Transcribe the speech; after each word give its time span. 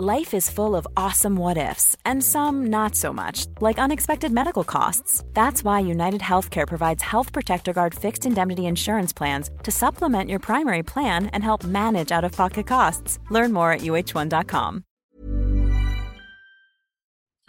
Life 0.00 0.32
is 0.32 0.48
full 0.48 0.74
of 0.74 0.86
awesome 0.96 1.36
what 1.36 1.58
ifs, 1.58 1.94
and 2.06 2.24
some 2.24 2.70
not 2.70 2.94
so 2.94 3.12
much, 3.12 3.44
like 3.60 3.78
unexpected 3.78 4.32
medical 4.32 4.64
costs. 4.64 5.22
That's 5.34 5.62
why 5.62 5.80
United 5.80 6.22
Healthcare 6.22 6.66
provides 6.66 7.02
Health 7.02 7.34
Protector 7.34 7.74
Guard 7.74 7.94
fixed 7.94 8.24
indemnity 8.24 8.64
insurance 8.64 9.12
plans 9.12 9.50
to 9.62 9.70
supplement 9.70 10.30
your 10.30 10.38
primary 10.38 10.82
plan 10.82 11.26
and 11.34 11.44
help 11.44 11.64
manage 11.64 12.12
out 12.12 12.24
of 12.24 12.32
pocket 12.32 12.66
costs. 12.66 13.18
Learn 13.30 13.52
more 13.52 13.72
at 13.72 13.80
uh1.com. 13.80 14.84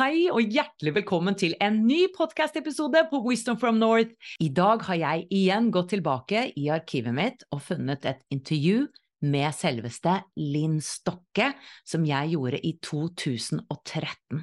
Hei 0.01 0.27
og 0.33 0.41
hjertelig 0.41 0.95
velkommen 0.95 1.35
til 1.37 1.53
en 1.61 1.75
ny 1.87 2.07
podkast-episode 2.17 3.05
på 3.11 3.19
Wisdom 3.21 3.57
from 3.61 3.79
North. 3.79 4.11
I 4.41 4.49
dag 4.49 4.81
har 4.89 4.99
jeg 4.99 5.27
igjen 5.29 5.71
gått 5.71 5.93
tilbake 5.93 6.49
i 6.57 6.67
arkivet 6.73 7.15
mitt 7.15 7.45
og 7.53 7.61
funnet 7.61 8.07
et 8.09 8.25
intervju 8.33 8.89
med 9.21 9.53
selveste 9.55 10.19
Linn 10.39 10.79
Stokke, 10.83 11.51
som 11.87 12.05
jeg 12.07 12.33
gjorde 12.33 12.61
i 12.65 12.73
2013. 12.83 14.41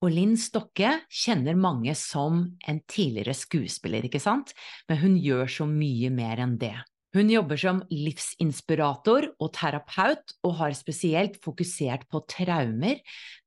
Og 0.00 0.14
Linn 0.14 0.36
Stokke 0.40 0.94
kjenner 1.12 1.58
mange 1.60 1.92
som 1.98 2.46
en 2.68 2.80
tidligere 2.88 3.36
skuespiller, 3.36 4.06
ikke 4.06 4.22
sant, 4.22 4.54
men 4.88 5.02
hun 5.02 5.18
gjør 5.20 5.50
så 5.58 5.68
mye 5.68 6.08
mer 6.14 6.40
enn 6.40 6.56
det. 6.60 6.76
Hun 7.10 7.26
jobber 7.26 7.58
som 7.58 7.80
livsinspirator 7.90 9.26
og 9.42 9.48
terapeut, 9.56 10.36
og 10.46 10.54
har 10.60 10.76
spesielt 10.78 11.40
fokusert 11.42 12.06
på 12.08 12.22
traumer, 12.30 13.00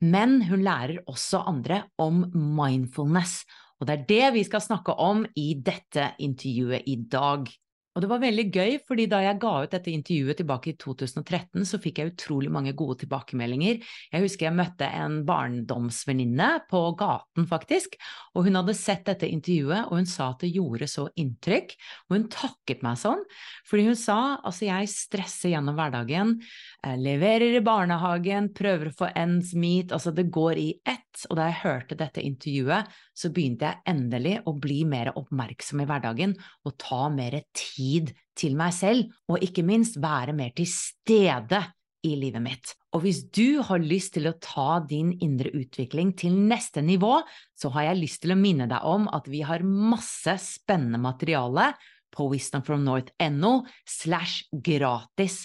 men 0.04 0.42
hun 0.50 0.66
lærer 0.68 1.00
også 1.08 1.46
andre 1.48 1.86
om 1.98 2.26
mindfulness, 2.34 3.46
og 3.80 3.88
det 3.88 3.96
er 3.96 4.06
det 4.10 4.28
vi 4.38 4.44
skal 4.48 4.64
snakke 4.64 4.94
om 5.00 5.24
i 5.40 5.54
dette 5.60 6.12
intervjuet 6.24 6.86
i 6.88 7.00
dag. 7.08 7.48
Og 7.94 8.02
det 8.02 8.10
var 8.10 8.22
veldig 8.24 8.46
gøy, 8.50 8.78
fordi 8.88 9.06
da 9.10 9.20
jeg 9.22 9.38
ga 9.42 9.52
ut 9.62 9.74
dette 9.76 9.92
intervjuet 9.94 10.40
tilbake 10.40 10.72
i 10.72 10.78
2013, 10.82 11.62
så 11.70 11.78
fikk 11.82 12.00
jeg 12.02 12.14
utrolig 12.14 12.50
mange 12.54 12.74
gode 12.78 12.98
tilbakemeldinger. 13.04 13.84
Jeg 14.10 14.24
husker 14.24 14.48
jeg 14.48 14.58
møtte 14.58 14.88
en 14.90 15.20
barndomsvenninne 15.28 16.48
på 16.72 16.82
gaten, 16.98 17.46
faktisk, 17.50 18.00
og 18.34 18.48
hun 18.48 18.58
hadde 18.58 18.76
sett 18.78 19.06
dette 19.12 19.30
intervjuet, 19.30 19.92
og 19.92 20.02
hun 20.02 20.10
sa 20.10 20.32
at 20.32 20.42
det 20.42 20.50
gjorde 20.56 20.90
så 20.90 21.06
inntrykk, 21.22 21.76
og 22.08 22.18
hun 22.18 22.28
takket 22.34 22.82
meg 22.86 22.98
sånn, 22.98 23.22
fordi 23.70 23.86
hun 23.92 24.00
sa 24.00 24.20
altså 24.42 24.72
jeg 24.72 24.90
stresser 24.90 25.54
gjennom 25.54 25.78
hverdagen, 25.78 26.40
leverer 27.00 27.56
i 27.56 27.62
barnehagen, 27.64 28.50
prøver 28.56 28.90
å 28.90 28.96
få 28.98 29.10
ends 29.16 29.54
meet, 29.56 29.94
altså 29.96 30.12
det 30.16 30.28
går 30.34 30.60
i 30.60 30.70
ett, 30.84 31.26
og 31.30 31.38
da 31.40 31.48
jeg 31.50 31.62
hørte 31.62 31.98
dette 32.00 32.24
intervjuet, 32.24 32.90
så 33.16 33.32
begynte 33.34 33.70
jeg 33.70 33.94
endelig 33.94 34.40
å 34.50 34.56
bli 34.60 34.82
mer 34.90 35.14
oppmerksom 35.16 35.84
i 35.84 35.88
hverdagen 35.88 36.36
og 36.68 36.76
ta 36.82 37.06
mer 37.14 37.40
tid 37.56 38.12
til 38.36 38.58
meg 38.60 38.76
selv, 38.76 39.14
og 39.32 39.46
ikke 39.46 39.66
minst 39.66 40.00
være 40.04 40.36
mer 40.36 40.52
til 40.58 40.68
stede 40.70 41.62
i 42.04 42.18
livet 42.20 42.44
mitt. 42.44 42.74
Og 42.94 43.06
hvis 43.06 43.24
du 43.32 43.64
har 43.64 43.82
lyst 43.82 44.18
til 44.18 44.28
å 44.28 44.36
ta 44.44 44.82
din 44.86 45.14
indre 45.24 45.54
utvikling 45.56 46.12
til 46.20 46.36
neste 46.50 46.84
nivå, 46.84 47.22
så 47.56 47.72
har 47.74 47.90
jeg 47.90 48.02
lyst 48.02 48.24
til 48.26 48.36
å 48.36 48.40
minne 48.40 48.68
deg 48.70 48.84
om 48.86 49.08
at 49.08 49.30
vi 49.32 49.42
har 49.48 49.64
masse 49.64 50.36
spennende 50.44 51.00
materiale 51.02 51.72
på 52.14 52.30
wisdomfromnorth.no 52.32 53.54
slash 53.90 54.46
gratis. 54.54 55.44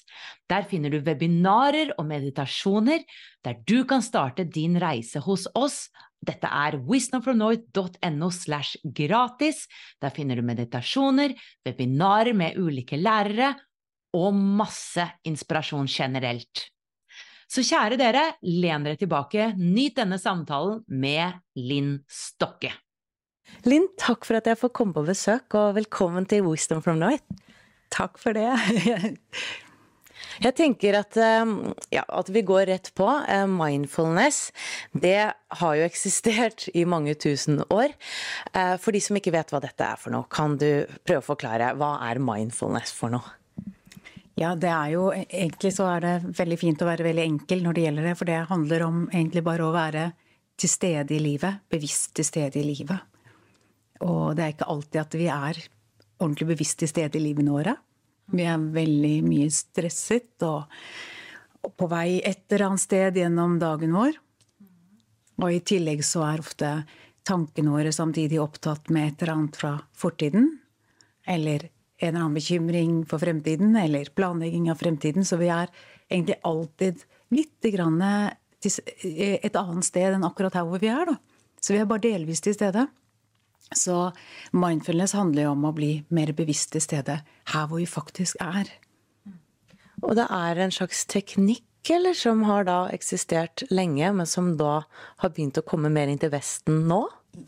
Der 0.48 0.68
finner 0.68 0.92
du 0.92 1.00
webinarer 1.00 1.94
og 1.96 2.06
meditasjoner 2.10 3.02
der 3.44 3.58
du 3.66 3.82
kan 3.88 4.04
starte 4.04 4.44
din 4.44 4.76
reise 4.80 5.22
hos 5.24 5.48
oss 5.56 5.86
dette 6.18 6.48
er 6.50 6.78
wisdomfromnorth.no 6.82 8.30
slash 8.34 8.76
gratis. 8.82 9.66
Der 10.02 10.10
finner 10.10 10.36
du 10.36 10.42
meditasjoner, 10.42 11.34
webinarer 11.66 12.34
med 12.34 12.58
ulike 12.58 12.98
lærere 12.98 13.52
og 14.16 14.34
masse 14.34 15.04
inspirasjon 15.28 15.86
generelt. 15.86 16.66
Så 17.48 17.64
kjære 17.64 17.96
dere, 17.96 18.24
len 18.44 18.84
dere 18.84 18.98
tilbake, 19.00 19.52
nyt 19.56 19.96
denne 19.96 20.18
samtalen 20.20 20.82
med 20.88 21.38
Linn 21.56 21.96
Stokke. 22.10 22.74
Linn, 23.68 23.88
takk 24.00 24.26
for 24.28 24.38
at 24.38 24.46
jeg 24.46 24.58
får 24.60 24.74
komme 24.76 24.96
på 24.96 25.06
besøk, 25.06 25.54
og 25.58 25.76
velkommen 25.78 26.28
til 26.28 26.46
Wisdom 26.46 26.82
from 26.84 27.00
North. 27.02 27.24
Takk 27.94 28.20
for 28.20 28.36
det. 28.36 28.50
Jeg 30.38 30.54
tenker 30.54 30.94
at, 31.00 31.16
ehm, 31.18 31.72
ja, 31.90 32.04
at, 32.06 32.28
vi 32.30 32.44
går 32.46 32.68
rett 32.70 32.92
på. 32.94 33.06
Eh, 33.26 33.46
mindfulness, 33.50 34.52
det 34.92 35.32
har 35.34 35.74
jo 35.78 35.86
eksistert 35.86 36.68
i 36.78 36.84
mange 36.86 37.14
tusen 37.18 37.62
år. 37.74 37.94
Eh, 38.52 38.76
for 38.78 38.94
de 38.94 39.02
som 39.02 39.18
ikke 39.18 39.34
vet 39.34 39.50
hva 39.50 39.60
dette 39.64 39.82
er 39.82 39.98
for 39.98 40.14
noe, 40.14 40.28
kan 40.30 40.54
du 40.60 40.86
prøve 41.02 41.24
å 41.24 41.28
forklare 41.32 41.72
hva 41.78 41.96
er 42.06 42.22
mindfulness 42.22 42.94
for 42.94 43.14
noe? 43.14 43.34
Ja, 44.38 44.52
det 44.54 44.70
er 44.70 44.92
jo 44.92 45.08
Egentlig 45.10 45.72
så 45.74 45.88
er 45.96 46.04
det 46.04 46.36
veldig 46.38 46.58
fint 46.60 46.82
å 46.82 46.86
være 46.86 47.08
veldig 47.08 47.24
enkel 47.24 47.64
når 47.64 47.74
det 47.74 47.86
gjelder 47.88 48.06
det. 48.06 48.16
For 48.20 48.30
det 48.30 48.40
handler 48.52 48.86
om 48.86 49.04
egentlig 49.10 49.42
bare 49.42 49.66
å 49.66 49.74
være 49.74 50.10
til 50.58 50.70
stede 50.70 51.16
i 51.16 51.22
livet. 51.22 51.64
Bevisst 51.70 52.14
til 52.14 52.26
stede 52.26 52.62
i 52.62 52.66
livet. 52.66 53.07
Og 54.06 54.36
det 54.36 54.44
er 54.44 54.54
ikke 54.54 54.70
alltid 54.70 55.00
at 55.02 55.18
vi 55.18 55.28
er 55.32 55.60
ordentlig 56.18 56.48
bevisst 56.52 56.80
til 56.82 56.90
stede 56.90 57.18
i 57.18 57.22
livene 57.22 57.54
våre. 57.54 57.74
Vi 58.34 58.44
er 58.44 58.60
veldig 58.60 59.16
mye 59.24 59.48
stresset 59.52 60.44
og, 60.46 60.68
på 61.68 61.88
vei 61.90 62.20
et 62.20 62.44
eller 62.50 62.68
annet 62.68 62.84
sted 62.84 63.18
gjennom 63.18 63.56
dagen 63.60 63.94
vår. 63.96 64.18
Og 65.38 65.54
i 65.54 65.62
tillegg 65.62 66.02
så 66.06 66.24
er 66.26 66.42
ofte 66.42 66.72
tankene 67.28 67.72
våre 67.72 67.92
samtidig 67.94 68.40
opptatt 68.42 68.90
med 68.94 69.12
et 69.12 69.22
eller 69.22 69.34
annet 69.36 69.58
fra 69.60 69.74
fortiden. 69.96 70.50
Eller 71.28 71.68
en 71.98 72.08
eller 72.08 72.20
annen 72.20 72.36
bekymring 72.38 72.98
for 73.10 73.22
fremtiden, 73.22 73.74
eller 73.76 74.10
planlegging 74.14 74.68
av 74.70 74.78
fremtiden. 74.82 75.26
Så 75.26 75.38
vi 75.40 75.50
er 75.52 75.70
egentlig 76.08 76.38
alltid 76.46 77.02
litt 77.34 77.70
grann 77.74 77.98
et 78.02 79.58
annet 79.58 79.86
sted 79.86 80.14
enn 80.14 80.26
akkurat 80.26 80.56
her 80.58 80.66
hvor 80.68 80.82
vi 80.82 80.90
er. 80.92 81.10
Da. 81.10 81.16
Så 81.60 81.74
vi 81.74 81.82
er 81.82 81.90
bare 81.90 82.06
delvis 82.06 82.42
til 82.44 82.56
stede. 82.56 82.86
Så 83.76 84.10
mindfulness 84.56 85.12
handler 85.16 85.48
jo 85.48 85.54
om 85.54 85.66
å 85.68 85.74
bli 85.76 85.92
mer 86.14 86.32
bevisst 86.36 86.72
til 86.72 86.84
stede 86.84 87.20
her 87.52 87.66
hvor 87.68 87.80
vi 87.80 87.88
faktisk 87.88 88.38
er. 88.40 88.70
Og 90.02 90.14
det 90.16 90.28
er 90.30 90.60
en 90.62 90.72
slags 90.72 91.04
teknikk 91.10 91.64
eller 91.90 92.16
som 92.16 92.42
har 92.44 92.66
da 92.68 92.78
eksistert 92.92 93.64
lenge, 93.72 94.10
men 94.12 94.28
som 94.28 94.52
da 94.60 94.82
har 95.22 95.32
begynt 95.32 95.60
å 95.60 95.64
komme 95.66 95.90
mer 95.92 96.10
inn 96.10 96.20
til 96.20 96.32
Vesten 96.32 96.84
nå? 96.88 97.04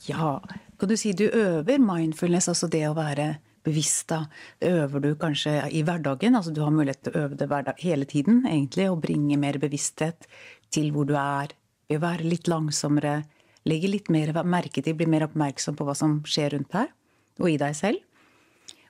Ja. 0.06 0.38
Kan 0.80 0.90
du 0.90 0.96
si 0.96 1.12
du 1.16 1.26
øver 1.28 1.80
mindfulness, 1.82 2.48
altså 2.48 2.70
det 2.70 2.86
å 2.88 2.96
være 2.96 3.34
bevisst, 3.66 4.08
da. 4.12 4.24
Det 4.60 4.70
øver 4.72 5.04
du 5.04 5.10
kanskje 5.20 5.58
i 5.68 5.82
hverdagen. 5.84 6.36
Altså 6.36 6.54
du 6.54 6.62
har 6.64 6.72
mulighet 6.72 7.02
til 7.04 7.16
å 7.16 7.24
øve 7.26 7.36
det 7.36 7.76
hele 7.82 8.08
tiden, 8.08 8.44
egentlig. 8.48 8.88
Og 8.90 9.02
bringe 9.04 9.36
mer 9.40 9.58
bevissthet 9.60 10.28
til 10.72 10.92
hvor 10.94 11.08
du 11.08 11.16
er. 11.20 11.52
Ved 11.90 12.00
å 12.00 12.06
være 12.06 12.28
litt 12.30 12.48
langsommere 12.48 13.20
legger 13.68 13.92
litt 13.92 14.08
mer 14.12 14.32
merke 14.44 14.82
til, 14.82 14.96
blir 14.96 15.10
mer 15.10 15.26
oppmerksom 15.26 15.76
på 15.76 15.86
hva 15.86 15.96
som 15.98 16.20
skjer 16.28 16.54
rundt 16.54 16.72
deg 16.72 16.94
og 17.40 17.50
i 17.50 17.58
deg 17.60 17.76
selv. 17.76 18.06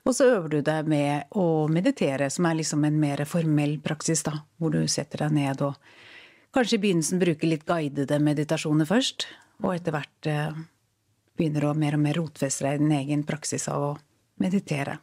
Og 0.01 0.15
så 0.17 0.31
øver 0.33 0.49
du 0.49 0.61
deg 0.65 0.87
med 0.89 1.35
å 1.37 1.67
meditere, 1.69 2.29
som 2.33 2.47
er 2.49 2.57
liksom 2.57 2.85
en 2.87 2.97
mer 2.99 3.21
formell 3.29 3.75
praksis, 3.83 4.23
da. 4.25 4.39
Hvor 4.57 4.73
du 4.73 4.81
setter 4.89 5.27
deg 5.27 5.35
ned 5.37 5.61
og 5.61 5.77
kanskje 6.55 6.79
i 6.79 6.81
begynnelsen 6.87 7.21
bruker 7.21 7.51
litt 7.51 7.67
guidede 7.69 8.17
meditasjoner 8.23 8.89
først. 8.89 9.27
Og 9.61 9.75
etter 9.75 9.93
hvert 9.93 10.29
eh, 10.29 10.57
begynner 11.37 11.69
å 11.69 11.75
mer 11.77 11.99
og 11.99 12.03
mer 12.07 12.17
rotfeste 12.17 12.65
deg 12.65 12.79
i 12.79 12.81
din 12.81 12.97
egen 12.97 13.25
praksis 13.29 13.69
av 13.69 13.91
å 13.91 13.93
meditere. 14.41 14.97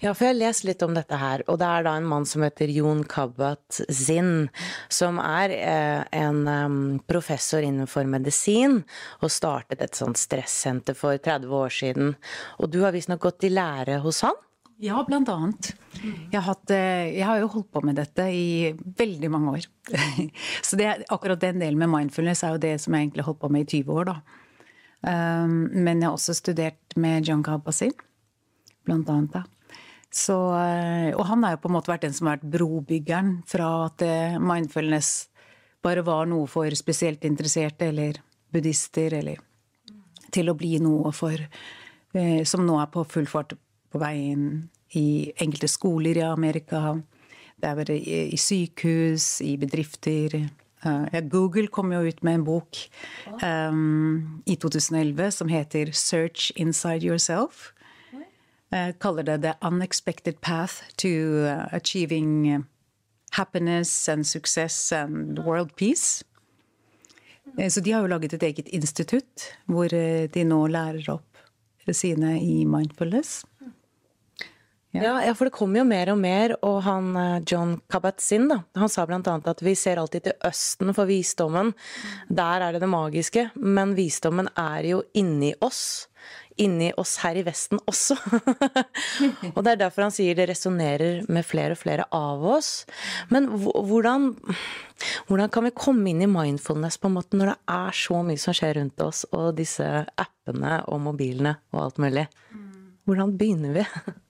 Ja, 0.00 0.12
for 0.12 0.26
jeg 0.26 0.34
har 0.34 0.38
lest 0.38 0.64
litt 0.68 0.82
om 0.84 0.92
dette 0.96 1.16
her, 1.16 1.42
og 1.48 1.58
det 1.60 1.68
er 1.68 1.84
da 1.86 1.94
en 1.96 2.08
mann 2.08 2.26
som 2.28 2.44
heter 2.44 2.70
Jon 2.72 3.02
Kabat-Zinn, 3.08 4.48
som 4.92 5.20
er 5.22 5.54
eh, 5.56 6.02
en 6.20 7.00
professor 7.08 7.64
innenfor 7.64 8.08
medisin, 8.08 8.82
og 9.20 9.32
startet 9.32 9.84
et 9.84 9.96
sånt 9.96 10.20
stressenter 10.20 10.96
for 10.96 11.16
30 11.16 11.56
år 11.56 11.74
siden. 11.76 12.14
Og 12.60 12.72
du 12.72 12.80
har 12.84 12.96
visstnok 12.96 13.22
gått 13.24 13.48
i 13.48 13.52
lære 13.52 14.00
hos 14.04 14.22
han? 14.26 14.36
Ja, 14.80 15.02
blant 15.04 15.28
annet. 15.28 15.74
Jeg 16.00 16.38
har, 16.38 16.46
hatt, 16.48 16.72
eh, 16.72 17.12
jeg 17.18 17.28
har, 17.28 17.40
jo 17.42 17.52
holdt 17.52 17.70
på 17.72 17.84
med 17.84 18.00
dette 18.00 18.24
i 18.32 18.72
veldig 18.72 19.32
mange 19.32 19.56
år. 19.58 19.68
Så 20.66 20.80
det, 20.80 20.90
akkurat 21.12 21.40
den 21.40 21.60
delen 21.60 21.80
med 21.80 21.92
mindfulness 21.92 22.44
er 22.44 22.56
jo 22.56 22.64
det 22.64 22.76
som 22.84 22.96
jeg 22.96 23.08
egentlig 23.08 23.24
har 23.24 23.32
holdt 23.32 23.44
på 23.44 23.52
med 23.52 23.64
i 23.64 23.80
20 23.80 23.96
år, 24.00 24.12
da. 24.12 24.20
Men 25.00 25.94
jeg 25.94 26.04
har 26.04 26.12
også 26.12 26.34
studert 26.36 26.96
med 27.00 27.24
John 27.24 27.40
Kabat-Zinn, 27.40 27.94
blant 28.84 29.08
annet. 29.08 29.38
da. 29.38 29.59
Så, 30.10 30.36
eh, 30.58 31.14
og 31.14 31.24
han 31.28 31.44
har 31.44 31.54
jo 31.54 31.62
på 31.62 31.70
en 31.70 31.76
måte 31.76 31.92
vært 31.92 32.02
den 32.02 32.14
som 32.14 32.26
har 32.26 32.40
vært 32.40 32.50
brobyggeren 32.56 33.36
fra 33.48 33.68
at 33.86 34.02
eh, 34.02 34.40
mindfulness 34.42 35.30
bare 35.84 36.02
var 36.04 36.26
noe 36.28 36.50
for 36.50 36.74
spesielt 36.76 37.24
interesserte 37.24 37.88
eller 37.92 38.18
buddhister, 38.50 39.14
eller 39.20 39.38
til 40.34 40.50
å 40.50 40.56
bli 40.58 40.76
noe 40.82 41.14
for 41.14 41.38
eh, 41.38 42.42
Som 42.44 42.66
nå 42.66 42.80
er 42.82 42.90
på 42.90 43.06
full 43.06 43.30
fart 43.30 43.54
på 43.90 44.02
vei 44.02 44.16
inn 44.32 44.46
i 44.98 45.30
enkelte 45.38 45.70
skoler 45.70 46.18
i 46.18 46.26
Amerika. 46.26 46.96
Det 47.60 47.70
er 47.70 47.90
i 47.94 48.38
sykehus, 48.38 49.40
i 49.46 49.54
bedrifter. 49.60 50.34
Google 51.30 51.68
kom 51.70 51.92
jo 51.92 52.00
ut 52.06 52.22
med 52.26 52.38
en 52.38 52.46
bok 52.46 52.78
um, 53.42 54.40
i 54.46 54.56
2011 54.56 55.30
som 55.36 55.50
heter 55.50 55.92
'Search 55.92 56.50
Inside 56.56 57.06
Yourself'. 57.06 57.70
Eh, 58.72 58.92
kaller 58.98 59.22
det 59.22 59.38
'the 59.38 59.54
unexpected 59.62 60.40
path 60.40 60.74
to 60.96 61.08
uh, 61.08 61.66
achieving 61.74 62.54
uh, 62.54 62.62
happiness 63.30 64.08
and 64.08 64.26
success 64.26 64.92
and 64.92 65.38
world 65.38 65.76
peace'. 65.76 66.24
Eh, 67.58 67.70
så 67.70 67.80
de 67.80 67.92
har 67.92 68.00
jo 68.00 68.06
laget 68.06 68.32
et 68.32 68.42
eget 68.42 68.68
institutt 68.68 69.56
hvor 69.66 69.88
de 70.34 70.44
nå 70.44 70.66
lærer 70.66 71.10
opp 71.10 71.26
sine 71.92 72.38
i 72.40 72.64
mindfulness. 72.64 73.44
Ja. 74.92 75.22
ja, 75.22 75.34
for 75.34 75.46
det 75.46 75.54
kommer 75.54 75.80
jo 75.80 75.84
mer 75.84 76.10
og 76.10 76.18
mer, 76.18 76.54
og 76.66 76.82
han 76.82 77.14
John 77.46 77.76
Kabat-Zinn, 77.90 78.48
da, 78.50 78.56
han 78.74 78.90
sa 78.90 79.04
blant 79.06 79.26
annet 79.30 79.46
at 79.46 79.62
vi 79.62 79.74
ser 79.74 79.98
alltid 80.02 80.24
til 80.24 80.46
Østen 80.46 80.94
for 80.94 81.06
visdommen. 81.06 81.72
Der 82.28 82.60
er 82.60 82.72
det 82.72 82.82
det 82.82 82.90
magiske, 82.90 83.50
men 83.54 83.94
visdommen 83.94 84.50
er 84.58 84.86
jo 84.90 85.02
inni 85.14 85.54
oss 85.60 86.09
inni 86.60 86.90
oss 86.98 87.16
her 87.22 87.38
i 87.38 87.44
Vesten 87.46 87.80
også. 87.90 88.16
og 89.54 89.60
det 89.64 89.72
er 89.72 89.82
derfor 89.84 90.06
han 90.06 90.14
sier 90.14 90.38
det 90.38 90.48
resonnerer 90.50 91.24
med 91.32 91.46
flere 91.46 91.76
og 91.76 91.82
flere 91.82 92.06
av 92.14 92.44
oss. 92.56 92.70
Men 93.32 93.48
hvordan, 93.54 94.32
hvordan 95.28 95.52
kan 95.52 95.68
vi 95.68 95.74
komme 95.76 96.10
inn 96.12 96.24
i 96.24 96.30
mindfulness 96.30 97.00
på 97.00 97.10
en 97.10 97.18
måte 97.18 97.40
når 97.40 97.52
det 97.52 97.58
er 97.76 98.00
så 98.02 98.22
mye 98.26 98.40
som 98.40 98.56
skjer 98.56 98.78
rundt 98.80 99.04
oss, 99.04 99.26
og 99.34 99.54
disse 99.60 99.86
appene 100.20 100.80
og 100.90 101.04
mobilene 101.10 101.56
og 101.74 101.84
alt 101.86 102.02
mulig? 102.02 102.26
Hvordan 103.08 103.36
begynner 103.38 103.80
vi? 103.80 103.86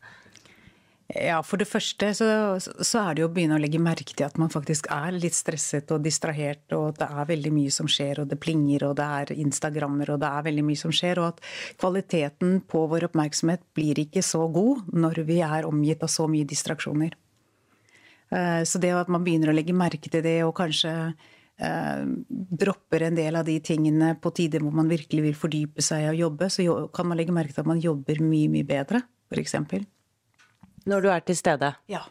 Ja, 1.10 1.40
For 1.42 1.58
det 1.58 1.66
første 1.66 2.12
så, 2.14 2.26
så, 2.60 3.00
er 3.00 3.16
det 3.16 3.22
jo 3.24 3.28
å 3.30 3.32
begynne 3.34 3.56
å 3.56 3.62
legge 3.62 3.80
merke 3.82 4.14
til 4.14 4.26
at 4.28 4.36
man 4.38 4.52
faktisk 4.52 4.86
er 4.94 5.16
litt 5.16 5.34
stresset 5.34 5.90
og 5.90 6.04
distrahert, 6.04 6.62
og 6.76 6.92
at 6.92 7.00
det 7.00 7.08
er 7.08 7.30
veldig 7.32 7.52
mye 7.56 7.72
som 7.74 7.90
skjer, 7.90 8.22
og 8.22 8.30
det 8.30 8.38
plinger, 8.42 8.84
og 8.86 8.94
det 9.00 9.08
er 9.18 9.32
Instagrammer, 9.34 10.12
og 10.14 10.20
det 10.22 10.30
er 10.30 10.46
veldig 10.46 10.64
mye 10.68 10.78
som 10.78 10.94
skjer. 10.94 11.22
Og 11.22 11.32
at 11.32 11.42
kvaliteten 11.82 12.60
på 12.70 12.84
vår 12.92 13.08
oppmerksomhet 13.10 13.64
blir 13.74 13.98
ikke 14.04 14.22
så 14.22 14.44
god 14.54 14.86
når 14.94 15.24
vi 15.26 15.40
er 15.46 15.66
omgitt 15.66 16.06
av 16.06 16.12
så 16.14 16.30
mye 16.30 16.46
distraksjoner. 16.46 17.18
Eh, 18.30 18.62
så 18.62 18.78
det 18.78 18.94
at 18.94 19.10
man 19.10 19.26
begynner 19.26 19.50
å 19.50 19.58
legge 19.58 19.74
merke 19.74 20.12
til 20.12 20.22
det, 20.22 20.38
og 20.46 20.54
kanskje 20.62 20.92
eh, 21.10 22.02
dropper 22.62 23.08
en 23.08 23.18
del 23.18 23.40
av 23.40 23.48
de 23.50 23.58
tingene 23.66 24.14
på 24.22 24.30
tider 24.36 24.62
hvor 24.62 24.78
man 24.78 24.90
virkelig 24.90 25.26
vil 25.26 25.40
fordype 25.42 25.82
seg 25.82 26.12
og 26.12 26.22
jobbe, 26.22 26.54
så 26.54 26.84
kan 26.94 27.10
man 27.10 27.18
legge 27.18 27.34
merke 27.34 27.56
til 27.56 27.64
at 27.66 27.72
man 27.72 27.82
jobber 27.82 28.22
mye, 28.22 28.52
mye 28.52 28.68
bedre, 28.68 29.02
f.eks. 29.32 29.58
Når 30.88 31.04
du 31.04 31.10
er 31.12 31.24
til 31.26 31.36
stede? 31.36 31.74
Ja. 31.90 32.04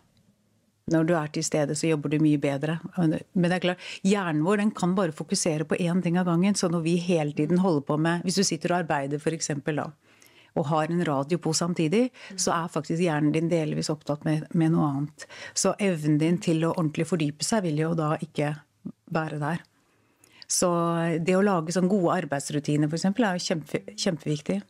Når 0.90 1.06
du 1.06 1.14
er 1.18 1.30
til 1.34 1.46
stede, 1.46 1.76
så 1.78 1.90
jobber 1.90 2.10
du 2.10 2.18
mye 2.22 2.40
bedre. 2.42 2.80
Men 2.98 3.48
det 3.48 3.56
er 3.60 3.64
klart, 3.64 3.88
hjernen 4.06 4.44
vår 4.46 4.64
den 4.64 4.74
kan 4.76 4.96
bare 4.98 5.14
fokusere 5.16 5.68
på 5.70 5.78
én 5.78 6.02
ting 6.04 6.18
av 6.18 6.30
gangen. 6.30 6.58
Så 6.58 6.70
når 6.70 6.86
vi 6.86 6.96
hele 7.02 7.34
tiden 7.38 7.62
holder 7.62 7.86
på 7.86 7.98
med 7.98 8.24
Hvis 8.26 8.40
du 8.40 8.44
sitter 8.44 8.74
og 8.74 8.84
arbeider, 8.84 9.22
f.eks., 9.22 9.52
da, 9.66 9.90
og 10.58 10.66
har 10.66 10.90
en 10.90 11.06
radio 11.06 11.38
på 11.38 11.54
samtidig, 11.54 12.10
så 12.36 12.52
er 12.56 12.74
faktisk 12.74 13.02
hjernen 13.02 13.32
din 13.32 13.50
delvis 13.52 13.92
opptatt 13.94 14.26
med, 14.26 14.48
med 14.54 14.74
noe 14.74 14.88
annet. 14.90 15.28
Så 15.54 15.76
evnen 15.80 16.18
din 16.18 16.40
til 16.42 16.66
å 16.66 16.74
ordentlig 16.74 17.08
fordype 17.10 17.46
seg 17.46 17.68
vil 17.68 17.84
jo 17.86 17.94
da 17.98 18.16
ikke 18.22 18.56
være 19.14 19.40
der. 19.42 19.62
Så 20.50 20.70
det 21.22 21.36
å 21.38 21.46
lage 21.46 21.74
sånn 21.76 21.90
gode 21.92 22.16
arbeidsrutiner, 22.24 22.90
f.eks., 22.90 23.06
er 23.06 23.38
jo 23.38 23.46
kjempe, 23.46 23.84
kjempeviktig. 23.94 24.62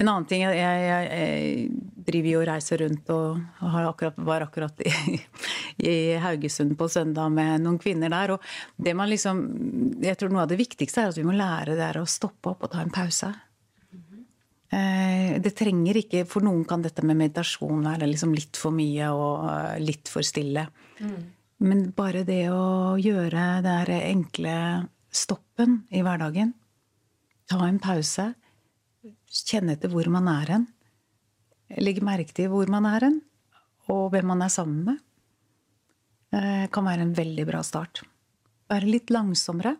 En 0.00 0.10
annen 0.10 0.26
ting 0.26 0.42
Jeg, 0.42 0.58
jeg, 0.58 1.04
jeg 1.06 2.04
driver 2.08 2.30
jo 2.32 2.40
og 2.42 2.48
reiser 2.48 2.82
rundt 2.82 3.10
og 3.14 3.62
akkurat, 3.62 4.18
var 4.26 4.44
akkurat 4.46 4.82
i, 4.84 4.92
i, 5.86 5.94
Haugesund 6.20 6.74
på 6.78 6.88
søndag 6.90 7.30
med 7.32 7.62
noen 7.64 7.78
kvinner 7.82 8.12
der. 8.12 8.34
Og 8.34 8.42
det 8.76 8.94
man 8.98 9.10
liksom 9.12 9.44
Jeg 10.02 10.18
tror 10.18 10.34
noe 10.34 10.44
av 10.44 10.50
det 10.50 10.60
viktigste 10.60 11.04
er 11.04 11.12
at 11.12 11.20
vi 11.20 11.26
må 11.26 11.36
lære 11.36 11.78
det 11.78 11.92
å 12.00 12.06
stoppe 12.10 12.52
opp 12.52 12.66
og 12.66 12.74
ta 12.74 12.82
en 12.82 12.94
pause. 12.94 13.30
Eh, 14.74 15.36
det 15.44 15.54
trenger 15.58 16.00
ikke 16.00 16.24
For 16.26 16.44
noen 16.44 16.64
kan 16.66 16.82
dette 16.82 17.04
med 17.06 17.18
meditasjon 17.20 17.84
være 17.84 18.08
liksom 18.10 18.34
litt 18.34 18.58
for 18.58 18.74
mye 18.74 19.10
og 19.14 19.46
eh, 19.52 19.80
litt 19.84 20.10
for 20.10 20.26
stille. 20.26 20.66
Mm. 20.98 21.18
Men 21.64 21.84
bare 21.96 22.24
det 22.26 22.48
å 22.50 22.96
gjøre 22.98 23.62
det 23.64 24.00
enkle 24.00 24.56
stoppen 25.14 25.84
i 25.94 26.02
hverdagen, 26.02 26.50
ta 27.46 27.60
en 27.62 27.78
pause 27.78 28.32
kjenne 29.28 29.74
etter 29.76 29.92
hvor 29.92 30.08
man 30.12 30.28
er 30.30 30.52
hen. 30.54 30.66
Legge 31.80 32.04
merke 32.04 32.34
til 32.36 32.50
hvor 32.52 32.68
man 32.70 32.86
er 32.88 33.08
hen, 33.08 33.20
og 33.92 34.10
hvem 34.12 34.28
man 34.32 34.44
er 34.44 34.52
sammen 34.52 34.84
med. 34.88 35.00
Det 36.34 36.70
kan 36.74 36.86
være 36.86 37.04
en 37.06 37.16
veldig 37.16 37.46
bra 37.46 37.62
start. 37.66 38.02
Være 38.70 38.90
litt 38.90 39.12
langsommere. 39.14 39.76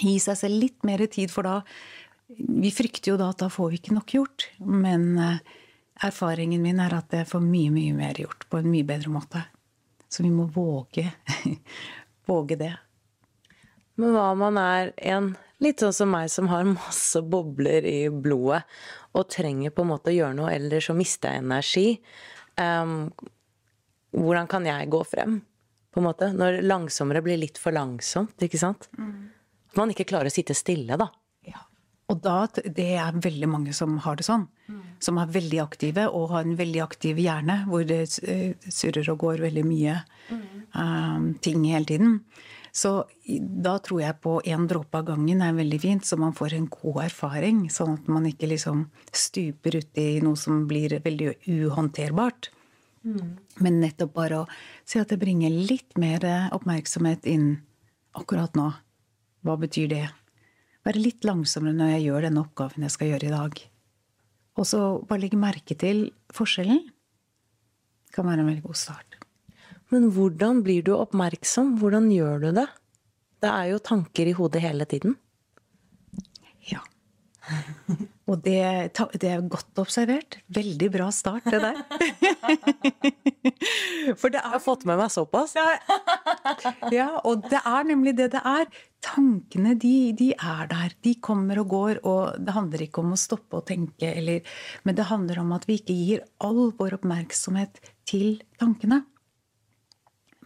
Gi 0.00 0.16
seg 0.22 0.38
selv 0.40 0.62
litt 0.62 0.86
mer 0.88 1.04
tid, 1.06 1.30
for 1.30 1.46
da 1.46 1.60
Vi 2.32 2.70
frykter 2.72 3.10
jo 3.10 3.18
da 3.20 3.26
at 3.28 3.42
da 3.42 3.50
får 3.52 3.66
vi 3.68 3.76
ikke 3.76 3.92
nok 3.92 4.12
gjort. 4.14 4.46
Men 4.64 5.18
eh, 5.20 5.42
erfaringen 6.00 6.62
min 6.64 6.78
er 6.80 6.94
at 6.96 7.12
jeg 7.12 7.28
får 7.28 7.42
mye, 7.44 7.68
mye 7.74 7.92
mer 7.92 8.16
gjort 8.16 8.46
på 8.48 8.62
en 8.62 8.70
mye 8.72 8.86
bedre 8.88 9.12
måte. 9.12 9.42
Så 10.08 10.24
vi 10.24 10.30
må 10.32 10.46
våge, 10.48 11.12
våge 12.30 12.56
det. 12.56 12.72
Men 14.00 14.14
hva 14.14 14.30
om 14.32 14.40
man 14.46 14.56
er 14.62 14.94
en 14.96 15.34
Litt 15.62 15.82
sånn 15.82 15.94
som 15.94 16.10
meg 16.10 16.30
som 16.32 16.48
har 16.50 16.66
masse 16.66 17.20
bobler 17.22 17.86
i 17.86 17.98
blodet 18.10 18.64
og 19.14 19.28
trenger 19.30 19.74
på 19.74 19.84
en 19.84 19.92
måte 19.92 20.10
å 20.10 20.16
gjøre 20.16 20.36
noe, 20.38 20.50
eller 20.56 20.82
så 20.82 20.94
mister 20.96 21.34
jeg 21.34 21.44
energi. 21.44 21.86
Um, 22.58 23.12
hvordan 24.12 24.48
kan 24.50 24.66
jeg 24.66 24.90
gå 24.92 25.02
frem, 25.08 25.40
på 25.92 26.00
en 26.00 26.08
måte? 26.08 26.30
Når 26.36 26.62
langsommere 26.64 27.22
blir 27.24 27.40
litt 27.40 27.60
for 27.60 27.74
langsomt, 27.76 28.34
ikke 28.42 28.60
sant? 28.60 28.88
Mm. 28.98 29.28
At 29.72 29.80
man 29.80 29.92
ikke 29.92 30.08
klarer 30.08 30.32
å 30.32 30.34
sitte 30.34 30.56
stille, 30.56 30.98
da. 31.00 31.08
Ja. 31.48 31.62
Og 32.12 32.20
da, 32.24 32.38
det 32.64 32.88
er 33.00 33.20
veldig 33.24 33.48
mange 33.48 33.76
som 33.76 33.94
har 34.04 34.18
det 34.18 34.26
sånn. 34.26 34.48
Mm. 34.68 34.80
Som 35.04 35.20
er 35.20 35.30
veldig 35.32 35.60
aktive 35.62 36.08
og 36.10 36.32
har 36.34 36.48
en 36.48 36.58
veldig 36.58 36.82
aktiv 36.84 37.20
hjerne, 37.22 37.62
hvor 37.68 37.86
det 37.88 38.02
surrer 38.10 39.12
og 39.12 39.22
går 39.22 39.44
veldig 39.46 39.64
mye 39.68 40.00
mm. 40.28 40.42
um, 40.74 41.30
ting 41.44 41.64
hele 41.70 41.88
tiden. 41.88 42.18
Så 42.72 42.92
da 43.28 43.74
tror 43.84 44.00
jeg 44.00 44.16
på 44.24 44.38
én 44.48 44.64
dråpe 44.68 45.02
av 45.02 45.10
gangen 45.10 45.42
er 45.44 45.52
veldig 45.52 45.80
fint, 45.82 46.06
så 46.08 46.16
man 46.16 46.32
får 46.32 46.54
en 46.56 46.70
god 46.72 47.02
erfaring. 47.04 47.66
Sånn 47.70 47.98
at 47.98 48.08
man 48.08 48.24
ikke 48.30 48.48
liksom 48.48 48.86
stuper 49.12 49.76
uti 49.82 50.06
noe 50.24 50.40
som 50.40 50.64
blir 50.70 50.96
veldig 51.04 51.34
uhåndterbart. 51.52 52.48
Mm. 53.04 53.36
Men 53.60 53.80
nettopp 53.82 54.14
bare 54.16 54.40
å 54.40 54.48
si 54.88 55.02
at 55.02 55.12
det 55.12 55.20
bringer 55.20 55.52
litt 55.52 55.98
mer 56.00 56.24
oppmerksomhet 56.56 57.28
inn 57.28 57.58
akkurat 58.16 58.56
nå. 58.56 58.70
Hva 59.44 59.58
betyr 59.60 59.92
det? 59.92 60.06
Være 60.86 61.02
litt 61.02 61.26
langsommere 61.28 61.76
når 61.76 61.96
jeg 61.96 62.06
gjør 62.06 62.26
denne 62.28 62.42
oppgaven 62.46 62.86
jeg 62.86 62.94
skal 62.94 63.12
gjøre 63.12 63.28
i 63.28 63.34
dag. 63.34 63.62
Og 64.56 64.68
så 64.68 64.80
bare 65.08 65.24
legge 65.26 65.40
merke 65.40 65.76
til 65.78 66.06
forskjellen. 66.32 66.86
Det 66.88 68.16
kan 68.16 68.28
være 68.28 68.44
en 68.44 68.50
veldig 68.52 68.64
god 68.64 68.80
start. 68.80 69.21
Men 69.92 70.08
hvordan 70.14 70.62
blir 70.64 70.84
du 70.86 70.94
oppmerksom? 70.96 71.76
Hvordan 71.80 72.08
gjør 72.12 72.46
du 72.46 72.48
det? 72.56 72.68
Det 73.42 73.50
er 73.50 73.72
jo 73.74 73.82
tanker 73.82 74.30
i 74.30 74.34
hodet 74.38 74.62
hele 74.64 74.86
tiden. 74.88 75.18
Ja. 76.70 76.80
Og 78.30 78.38
det, 78.44 78.62
det, 79.18 79.28
er 79.28 79.42
godt 79.50 79.82
observert. 79.82 80.38
Veldig 80.54 80.88
bra 80.94 81.10
start, 81.12 81.44
det 81.50 81.60
der. 81.60 81.76
For 84.20 84.32
det 84.32 84.38
er, 84.38 84.46
jeg 84.46 84.52
har 84.54 84.62
fått 84.62 84.86
med 84.88 84.96
meg 85.02 85.12
såpass. 85.12 85.56
ja, 86.94 87.08
og 87.26 87.44
det 87.50 87.60
er 87.60 87.88
nemlig 87.90 88.16
det 88.16 88.30
det 88.36 88.42
er. 88.46 88.66
Tankene, 89.02 89.74
de, 89.76 89.94
de, 90.16 90.30
er 90.38 90.70
der. 90.70 90.96
De 91.04 91.16
kommer 91.20 91.60
og 91.60 91.72
går, 91.74 92.00
og 92.08 92.40
det 92.40 92.56
handler 92.56 92.86
ikke 92.86 93.02
om 93.02 93.12
å 93.12 93.20
stoppe 93.20 93.58
å 93.58 93.66
tenke, 93.66 94.14
eller, 94.14 94.46
men 94.86 94.96
det 94.96 95.10
handler 95.10 95.42
om 95.42 95.52
at 95.58 95.66
vi 95.68 95.80
ikke 95.82 95.98
gir 95.98 96.24
all 96.40 96.70
vår 96.78 97.02
oppmerksomhet 97.02 97.82
til 98.08 98.38
tankene. 98.62 99.02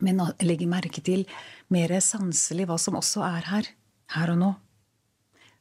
Men 0.05 0.21
legge 0.45 0.69
merke 0.69 1.03
til 1.05 1.25
mer 1.73 1.95
sanselig 2.05 2.67
hva 2.69 2.77
som 2.81 2.99
også 2.99 3.25
er 3.27 3.51
her. 3.51 3.71
Her 4.13 4.33
og 4.35 4.41
nå. 4.41 4.53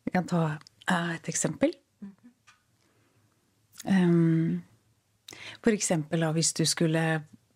Vi 0.06 0.14
kan 0.14 0.28
ta 0.28 0.44
et 0.92 1.30
eksempel. 1.32 1.74
Um, 3.86 4.64
for 5.62 5.74
eksempel 5.74 6.26
hvis 6.36 6.54
du 6.58 6.66
skulle 6.70 7.04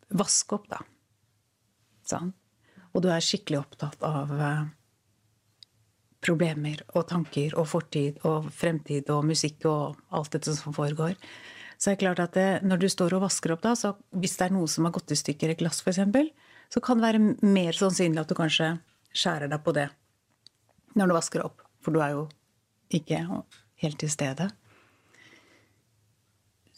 vaske 0.09 0.57
opp, 0.57 0.67
da. 0.71 0.81
Sånn. 2.09 2.33
Og 2.93 3.03
du 3.05 3.09
er 3.13 3.21
skikkelig 3.21 3.59
opptatt 3.61 4.01
av 4.05 4.31
uh, 4.33 4.65
problemer 6.25 6.81
og 6.95 7.05
tanker 7.11 7.55
og 7.59 7.69
fortid 7.69 8.19
og 8.27 8.49
fremtid 8.55 9.09
og 9.13 9.27
musikk 9.29 9.67
og 9.69 9.99
alt 10.15 10.33
dette 10.35 10.55
som 10.57 10.75
foregår. 10.75 11.15
Så 11.79 11.91
er 11.91 11.95
det 11.95 12.03
klart 12.03 12.19
at 12.23 12.35
det, 12.35 12.47
når 12.67 12.81
du 12.81 12.89
står 12.91 13.15
og 13.15 13.23
vasker 13.23 13.53
opp, 13.53 13.61
da, 13.63 13.71
så 13.77 13.93
hvis 14.11 14.35
det 14.39 14.49
er 14.49 14.55
noe 14.57 14.67
som 14.67 14.87
har 14.87 14.95
gått 14.97 15.13
i 15.15 15.19
stykker, 15.19 15.53
et 15.53 15.61
glass 15.61 15.79
f.eks., 15.85 16.01
så 16.69 16.81
kan 16.83 16.99
det 16.99 17.07
være 17.07 17.49
mer 17.49 17.75
sannsynlig 17.77 18.21
at 18.21 18.29
du 18.29 18.37
kanskje 18.37 18.73
skjærer 19.09 19.49
deg 19.49 19.63
på 19.65 19.73
det 19.75 19.87
når 20.97 21.09
du 21.09 21.15
vasker 21.17 21.45
opp. 21.45 21.63
For 21.81 21.95
du 21.95 22.01
er 22.03 22.13
jo 22.13 22.25
ikke 22.93 23.21
helt 23.81 23.99
til 24.01 24.11
stede. 24.11 24.49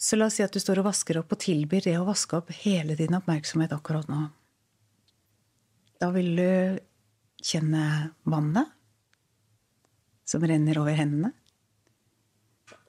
Så 0.01 0.17
la 0.17 0.27
oss 0.29 0.39
si 0.39 0.45
at 0.45 0.53
du 0.53 0.61
står 0.61 0.81
og 0.81 0.87
vasker 0.89 1.19
opp 1.19 1.33
og 1.35 1.41
tilbyr 1.43 1.85
det 1.85 1.97
å 1.99 2.07
vaske 2.07 2.39
opp 2.39 2.53
hele 2.63 2.95
din 2.97 3.13
oppmerksomhet 3.17 3.73
akkurat 3.75 4.07
nå. 4.09 4.23
Da 6.01 6.09
vil 6.15 6.31
du 6.39 6.79
kjenne 7.45 7.83
vannet 8.25 8.71
som 10.25 10.41
renner 10.47 10.79
over 10.81 10.95
hendene. 10.97 11.33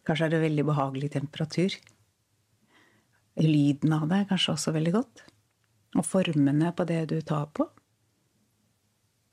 Kanskje 0.07 0.29
er 0.29 0.35
det 0.35 0.43
veldig 0.47 0.65
behagelig 0.71 1.13
temperatur. 1.15 1.77
Lyden 3.43 3.93
av 3.97 4.09
det 4.09 4.23
er 4.23 4.31
kanskje 4.33 4.55
også 4.57 4.75
veldig 4.75 4.95
godt. 4.97 5.23
Og 5.99 6.07
formene 6.07 6.73
på 6.73 6.87
det 6.89 7.03
du 7.11 7.19
tar 7.21 7.51
på. 7.53 7.67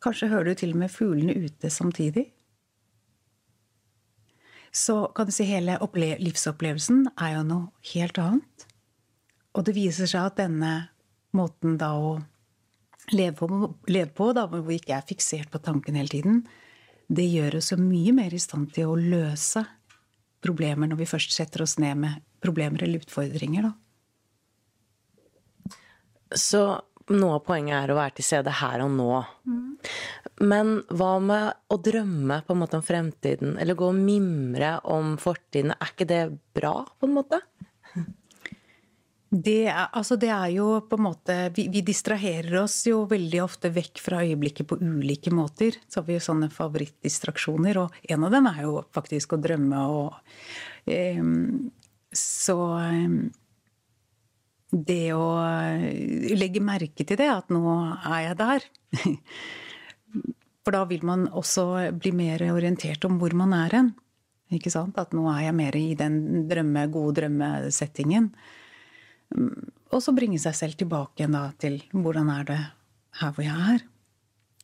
Kanskje 0.04 0.30
hører 0.32 0.52
du 0.52 0.60
til 0.60 0.76
og 0.76 0.84
med 0.84 0.92
fuglene 0.92 1.36
ute 1.36 1.72
samtidig 1.72 2.30
så 4.72 5.08
kan 5.16 5.26
du 5.26 5.34
si 5.34 5.48
hele 5.50 5.78
livsopplevelsen 6.22 7.08
er 7.18 7.36
jo 7.38 7.46
noe 7.48 7.90
helt 7.94 8.20
annet. 8.22 8.66
Og 9.58 9.66
det 9.66 9.76
viser 9.76 10.10
seg 10.10 10.30
at 10.30 10.38
denne 10.38 10.74
måten 11.36 11.78
da 11.82 11.94
å 11.98 12.20
leve 13.14 13.36
på, 13.40 13.50
leve 13.90 14.12
på 14.14 14.32
da, 14.38 14.46
hvor 14.50 14.62
vi 14.68 14.78
ikke 14.78 14.98
er 15.00 15.08
fiksert 15.10 15.50
på 15.52 15.62
tanken 15.66 15.98
hele 15.98 16.12
tiden, 16.12 16.44
det 17.10 17.26
gjør 17.26 17.58
oss 17.58 17.72
jo 17.74 17.80
mye 17.82 18.14
mer 18.14 18.34
i 18.34 18.42
stand 18.42 18.70
til 18.76 18.92
å 18.92 18.98
løse 19.00 19.66
problemer 20.46 20.88
når 20.88 21.02
vi 21.02 21.10
først 21.10 21.34
setter 21.34 21.66
oss 21.66 21.80
ned 21.82 21.98
med 21.98 22.22
problemer 22.44 22.86
eller 22.86 23.02
utfordringer. 23.02 23.66
Da. 23.66 23.74
Så 26.36 26.64
noe 27.10 27.40
av 27.40 27.46
poenget 27.46 27.76
er 27.80 27.92
å 27.92 27.98
være 27.98 28.20
til 28.20 28.28
stede 28.28 28.54
her 28.60 28.84
og 28.86 28.92
nå. 28.94 29.12
Mm. 29.50 29.70
Men 30.46 30.76
hva 30.94 31.14
med 31.24 31.74
å 31.74 31.80
drømme 31.82 32.42
på 32.46 32.56
en 32.56 32.62
måte 32.62 32.80
om 32.80 32.86
fremtiden, 32.86 33.58
eller 33.60 33.78
gå 33.78 33.90
og 33.90 33.98
mimre 33.98 34.78
om 34.90 35.16
fortiden? 35.22 35.74
Er 35.76 35.94
ikke 35.94 36.10
det 36.10 36.24
bra, 36.56 36.76
på 37.00 37.10
en 37.10 37.18
måte? 37.18 37.42
Det 39.30 39.68
er, 39.70 39.92
altså 39.94 40.16
det 40.18 40.32
er 40.34 40.50
jo 40.56 40.80
på 40.90 40.98
en 40.98 41.04
måte 41.06 41.34
vi, 41.54 41.68
vi, 41.70 41.84
distraherer 41.86 42.64
oss 42.64 42.80
jo 42.90 43.04
veldig 43.10 43.44
ofte 43.44 43.70
vekk 43.70 44.02
fra 44.02 44.24
øyeblikket 44.26 44.66
på 44.72 44.80
ulike 44.82 45.34
måter. 45.34 45.78
Så 45.86 46.02
har 46.02 46.08
vi 46.08 46.16
jo 46.18 46.24
sånne 46.26 46.50
favorittdistraksjoner, 46.54 47.78
og 47.78 48.00
en 48.10 48.26
av 48.26 48.34
dem 48.34 48.50
er 48.50 48.64
jo 48.66 48.80
faktisk 48.96 49.36
å 49.38 49.42
drømme 49.42 49.84
og 49.94 50.18
um, 50.90 51.70
Så 52.10 52.58
um, 52.58 53.20
det 54.72 55.14
å 55.16 55.30
eh, 55.42 56.36
legge 56.38 56.62
merke 56.62 57.06
til 57.06 57.18
det, 57.20 57.30
at 57.32 57.50
nå 57.54 57.64
er 57.98 58.22
jeg 58.28 58.38
der. 58.40 58.68
For 60.66 60.76
da 60.76 60.84
vil 60.90 61.06
man 61.08 61.26
også 61.34 61.66
bli 61.98 62.12
mer 62.14 62.44
orientert 62.52 63.06
om 63.08 63.18
hvor 63.22 63.34
man 63.38 63.56
er 63.58 63.76
hen. 63.78 63.92
Ikke 64.54 64.72
sant? 64.74 64.98
At 65.02 65.14
nå 65.14 65.28
er 65.32 65.48
jeg 65.48 65.58
mer 65.58 65.78
i 65.78 65.94
den 65.98 66.48
drømme, 66.50 66.88
gode 66.94 67.22
drømmesettingen. 67.22 68.32
Mm, 69.36 69.70
og 69.94 70.02
så 70.02 70.14
bringe 70.14 70.42
seg 70.42 70.58
selv 70.58 70.78
tilbake 70.78 71.24
igjen 71.24 71.38
til 71.62 71.80
hvordan 71.94 72.30
er 72.34 72.50
det 72.50 72.60
her 73.22 73.34
hvor 73.34 73.46
jeg 73.46 73.74
er. 73.76 73.86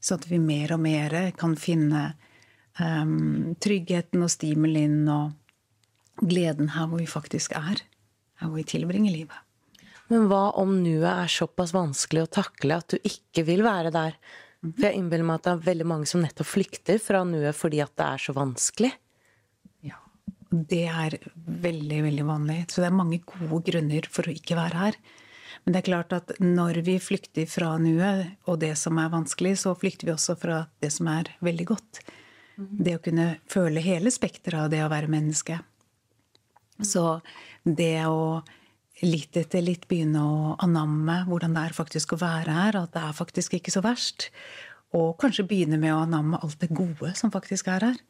Så 0.01 0.19
at 0.19 0.27
vi 0.29 0.37
mer 0.41 0.75
og 0.75 0.83
mer 0.83 1.15
kan 1.37 1.55
finne 1.57 2.11
um, 2.77 3.55
tryggheten 3.61 4.21
og 4.21 4.29
stimulien 4.33 4.99
og 5.09 5.33
gleden 6.21 6.69
her 6.75 6.89
hvor 6.89 7.01
vi 7.01 7.09
faktisk 7.09 7.57
er. 7.57 7.81
Her 8.41 8.51
hvor 8.51 8.59
vi 8.61 8.67
tilbringer 8.69 9.13
livet. 9.13 9.44
Men 10.13 10.27
hva 10.29 10.51
om 10.61 10.75
nuet 10.83 11.07
er 11.09 11.31
såpass 11.31 11.73
vanskelig 11.73 12.25
å 12.25 12.33
takle 12.41 12.77
at 12.77 12.93
du 12.93 13.07
ikke 13.09 13.45
vil 13.47 13.63
være 13.65 13.93
der? 13.93 14.17
For 14.65 14.87
jeg 14.87 14.99
innbiller 14.99 15.25
meg 15.27 15.39
at 15.39 15.47
det 15.47 15.53
er 15.53 15.67
veldig 15.67 15.87
mange 15.89 16.09
som 16.09 16.23
nettopp 16.23 16.49
flykter 16.49 17.01
fra 17.01 17.23
nuet 17.27 17.57
fordi 17.57 17.81
at 17.83 17.93
det 17.97 18.07
er 18.07 18.23
så 18.23 18.35
vanskelig. 18.37 18.91
Ja, 19.85 19.99
det 20.49 20.85
er 20.89 21.17
veldig, 21.45 22.01
veldig 22.07 22.25
vanlig. 22.25 22.57
Så 22.69 22.81
det 22.81 22.89
er 22.89 22.97
mange 22.97 23.21
gode 23.25 23.61
grunner 23.67 24.09
for 24.09 24.27
å 24.29 24.33
ikke 24.33 24.57
være 24.57 24.81
her. 24.87 24.99
Men 25.63 25.73
det 25.73 25.81
er 25.81 25.87
klart 25.87 26.13
at 26.13 26.35
når 26.41 26.81
vi 26.85 26.99
flykter 27.01 27.47
fra 27.49 27.71
nuet 27.81 28.49
og 28.49 28.59
det 28.61 28.75
som 28.77 28.99
er 29.01 29.13
vanskelig, 29.13 29.55
så 29.63 29.73
flykter 29.77 30.09
vi 30.09 30.13
også 30.13 30.37
fra 30.37 30.65
det 30.83 30.91
som 30.93 31.09
er 31.09 31.31
veldig 31.45 31.67
godt. 31.71 32.01
Det 32.55 32.97
å 32.97 33.01
kunne 33.03 33.31
føle 33.51 33.81
hele 33.83 34.13
spekteret 34.13 34.67
av 34.67 34.69
det 34.71 34.83
å 34.85 34.91
være 34.91 35.09
menneske. 35.11 35.57
Så 36.83 37.19
det 37.63 38.05
å 38.05 38.43
litt 39.03 39.35
etter 39.35 39.63
litt 39.63 39.87
begynne 39.89 40.21
å 40.23 40.55
anamme 40.63 41.23
hvordan 41.27 41.55
det 41.55 41.65
er 41.67 41.75
faktisk 41.75 42.15
å 42.15 42.21
være 42.21 42.55
her. 42.55 42.79
At 42.79 42.93
det 42.95 43.03
er 43.03 43.17
faktisk 43.17 43.57
ikke 43.57 43.73
så 43.73 43.83
verst. 43.85 44.29
Og 44.95 45.15
kanskje 45.19 45.47
begynne 45.49 45.79
med 45.81 45.93
å 45.93 46.03
anamme 46.05 46.39
alt 46.43 46.59
det 46.61 46.71
gode 46.75 47.11
som 47.19 47.33
faktisk 47.33 47.67
er 47.73 47.89
her. 47.89 48.03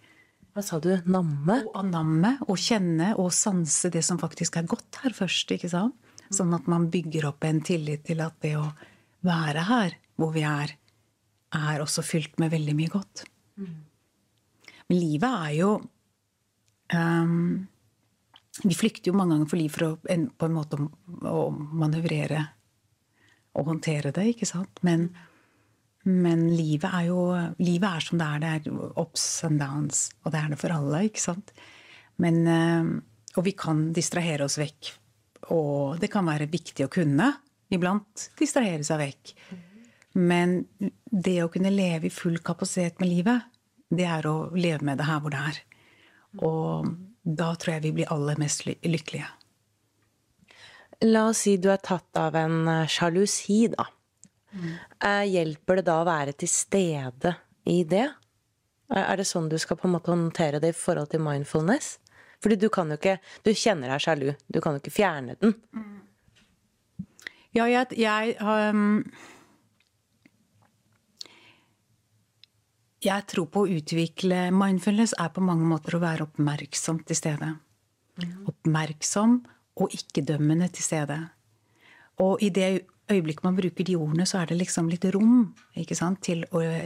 Hva 0.55 0.63
sa 0.63 0.79
du? 0.79 0.91
Namme? 1.11 1.57
Å 1.67 1.79
anamme 1.81 2.37
og 2.45 2.59
kjenne 2.61 3.13
og 3.19 3.33
sanse 3.35 3.89
det 3.91 4.05
som 4.05 4.21
faktisk 4.21 4.59
er 4.59 4.69
godt 4.69 5.01
her 5.03 5.15
først. 5.15 5.51
ikke 5.51 5.71
sant? 5.71 5.97
Sånn 6.33 6.53
at 6.57 6.65
man 6.71 6.87
bygger 6.93 7.27
opp 7.29 7.43
en 7.45 7.59
tillit 7.65 8.05
til 8.07 8.21
at 8.23 8.37
det 8.41 8.55
å 8.57 8.65
være 9.25 9.65
her 9.67 9.97
hvor 10.15 10.31
vi 10.33 10.45
er, 10.47 10.71
er 11.55 11.81
også 11.83 12.03
fylt 12.05 12.39
med 12.41 12.53
veldig 12.53 12.75
mye 12.77 12.93
godt. 12.93 13.25
Men 14.89 14.97
livet 14.99 15.35
er 15.47 15.53
jo 15.57 15.69
um, 16.93 17.67
vi 18.63 18.75
flykter 18.77 19.11
jo 19.11 19.17
mange 19.17 19.35
ganger 19.35 19.49
for 19.51 19.59
liv 19.59 19.73
for 19.73 19.87
å, 19.87 19.93
på 19.99 20.47
en 20.47 20.55
måte 20.55 20.79
å 21.27 21.47
manøvrere 21.51 22.43
og 23.55 23.71
håndtere 23.71 24.13
det, 24.15 24.27
ikke 24.33 24.47
sant? 24.47 24.79
Men, 24.87 25.09
men 26.07 26.45
livet 26.51 26.91
er 26.91 27.09
jo 27.09 27.21
Livet 27.59 27.87
er 27.89 28.03
som 28.03 28.19
det 28.19 28.27
er. 28.27 28.43
Det 28.43 28.51
er 28.51 28.99
ups 29.01 29.25
and 29.47 29.59
downs. 29.63 30.09
Og 30.23 30.33
det 30.33 30.41
er 30.41 30.51
det 30.51 30.59
for 30.59 30.75
alle, 30.75 31.05
ikke 31.07 31.23
sant? 31.23 31.53
Men, 32.23 32.41
eh, 32.47 32.91
og 33.35 33.47
vi 33.47 33.55
kan 33.59 33.89
distrahere 33.95 34.47
oss 34.47 34.59
vekk. 34.59 34.91
Og 35.55 35.99
det 36.01 36.09
kan 36.11 36.27
være 36.27 36.49
viktig 36.51 36.87
å 36.87 36.91
kunne 36.91 37.31
iblant 37.73 38.29
distrahere 38.39 38.83
seg 38.87 39.01
vekk. 39.01 39.33
Men 40.15 40.61
det 41.11 41.41
å 41.43 41.51
kunne 41.51 41.73
leve 41.73 42.07
i 42.07 42.13
full 42.13 42.39
kapasitet 42.43 43.01
med 43.03 43.11
livet, 43.11 43.51
det 43.91 44.07
er 44.07 44.27
å 44.27 44.49
leve 44.55 44.83
med 44.87 44.99
det 44.99 45.07
her 45.07 45.19
hvor 45.21 45.33
det 45.33 45.43
er. 45.51 45.59
Og 46.43 46.87
da 47.25 47.49
tror 47.57 47.75
jeg 47.75 47.85
vi 47.87 47.93
blir 47.99 48.11
aller 48.13 48.37
mest 48.37 48.65
lykkelige. 48.65 49.27
La 51.03 51.25
oss 51.31 51.41
si 51.43 51.57
du 51.59 51.67
er 51.73 51.81
tatt 51.83 52.15
av 52.17 52.37
en 52.39 52.67
eh, 52.71 52.87
sjalusi, 52.87 53.65
da. 53.73 53.89
Mm. 54.55 54.75
Hjelper 55.27 55.81
det 55.81 55.89
da 55.89 55.97
å 55.99 56.07
være 56.07 56.31
til 56.39 56.47
stede 56.47 57.33
i 57.67 57.81
det? 57.83 58.05
Er 58.95 59.17
det 59.19 59.25
sånn 59.27 59.49
du 59.51 59.57
skal 59.59 59.75
på 59.81 59.89
en 59.89 59.95
måte 59.97 60.13
håndtere 60.13 60.61
det 60.63 60.71
i 60.71 60.77
forhold 60.77 61.09
til 61.11 61.23
mindfulness? 61.25 61.97
Fordi 62.39 62.55
du 62.61 62.69
kan 62.69 62.91
jo 62.91 62.95
ikke 62.99 63.17
Du 63.43 63.51
kjenner 63.51 63.91
deg 63.91 64.03
sjalu. 64.03 64.29
Du 64.47 64.61
kan 64.61 64.75
jo 64.75 64.83
ikke 64.83 64.93
fjerne 64.93 65.35
den. 65.41 65.55
Ja, 67.55 67.65
jeg, 67.67 67.97
jeg 67.99 68.37
um 68.39 69.01
Jeg 73.05 73.27
tror 73.29 73.45
på 73.53 73.63
å 73.63 73.69
utvikle 73.69 74.47
mindfulness 74.55 75.13
er 75.21 75.29
på 75.33 75.43
mange 75.45 75.67
måter 75.69 75.97
å 75.97 76.01
være 76.01 76.25
oppmerksom 76.25 77.03
til 77.05 77.17
stede. 77.19 77.51
Mm. 78.17 78.31
Oppmerksom 78.49 79.35
og 79.81 79.93
ikke-dømmende 79.93 80.71
til 80.73 80.87
stede. 80.87 81.19
Og 82.23 82.41
i 82.41 82.49
det 82.49 82.87
øyeblikket 83.11 83.45
man 83.45 83.57
bruker 83.59 83.85
de 83.85 83.97
ordene, 83.99 84.25
så 84.25 84.41
er 84.41 84.49
det 84.49 84.57
liksom 84.61 84.89
litt 84.89 85.05
rom 85.13 85.53
til 85.75 86.45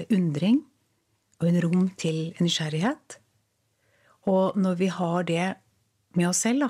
undring. 0.10 0.60
Og 1.40 1.48
en 1.48 1.62
rom 1.64 1.88
til 1.96 2.34
nysgjerrighet. 2.42 3.20
Og 4.28 4.58
når 4.60 4.76
vi 4.82 4.90
har 4.92 5.24
det 5.24 5.46
med 6.18 6.28
oss 6.28 6.44
selv, 6.44 6.68
da, 6.68 6.70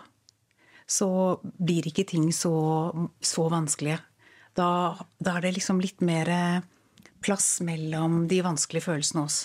så 0.90 1.10
blir 1.42 1.88
ikke 1.90 2.06
ting 2.06 2.30
så, 2.34 2.54
så 3.22 3.48
vanskelige. 3.50 3.98
Da, 4.58 4.98
da, 5.18 5.38
er 5.38 5.48
det 5.48 5.56
liksom 5.58 5.82
litt 5.82 6.02
mer 6.06 6.30
plass 7.22 7.60
mellom 7.66 8.24
de 8.30 8.42
vanskelige 8.46 8.88
følelsene 8.88 9.24
oss. 9.26 9.40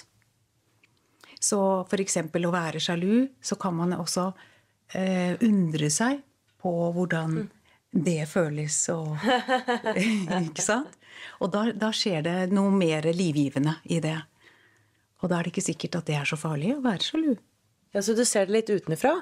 Så 1.45 1.59
f.eks. 1.85 2.19
å 2.25 2.55
være 2.55 2.81
sjalu, 2.81 3.27
så 3.43 3.59
kan 3.61 3.77
man 3.77 3.93
også 3.97 4.31
eh, 4.97 5.35
undre 5.45 5.91
seg 5.93 6.23
på 6.63 6.73
hvordan 6.97 7.35
mm. 7.43 7.49
det 8.07 8.23
føles 8.31 8.79
og 8.95 9.19
Ikke 10.47 10.65
sant? 10.65 10.95
Og 11.45 11.51
da, 11.53 11.67
da, 11.77 11.91
skjer 11.95 12.25
det 12.25 12.39
noe 12.53 12.73
mer 12.75 13.07
livgivende 13.15 13.77
i 13.93 14.01
det. 14.03 14.17
Og 15.23 15.31
da 15.31 15.39
er 15.39 15.47
det 15.47 15.55
ikke 15.55 15.69
sikkert 15.69 16.01
at 16.01 16.09
det 16.09 16.17
er 16.19 16.29
så 16.29 16.39
farlig 16.41 16.75
å 16.75 16.83
være 16.85 17.07
sjalu. 17.07 17.35
Ja, 17.95 18.03
Så 18.03 18.17
du 18.17 18.25
ser 18.27 18.49
det 18.49 18.57
litt 18.57 18.73
utenfra? 18.73 19.15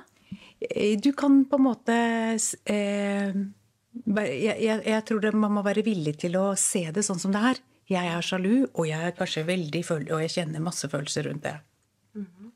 Eh, 0.70 0.94
du 0.98 1.12
kan 1.12 1.42
på 1.44 1.58
en 1.58 1.66
måte 1.66 1.98
eh, 2.38 3.34
jeg, 3.92 4.56
jeg, 4.62 4.78
jeg, 4.86 5.02
tror 5.08 5.20
det, 5.20 5.34
man 5.36 5.52
må 5.58 5.64
være 5.66 5.84
villig 5.84 6.16
til 6.22 6.38
å 6.40 6.52
se 6.58 6.86
det 6.94 7.04
sånn 7.06 7.20
som 7.20 7.34
det 7.34 7.42
er. 7.52 7.60
Jeg 7.90 8.08
er 8.08 8.24
sjalu, 8.24 8.66
og 8.72 8.86
jeg 8.88 9.08
er 9.08 9.14
kanskje 9.16 9.46
veldig 9.46 9.82
og 9.90 10.20
jeg 10.22 10.30
kjenner 10.36 10.62
masse 10.62 10.88
følelser 10.88 11.28
rundt 11.28 11.42
det. 11.42 11.58
Mm 12.14 12.26
-hmm. 12.26 12.50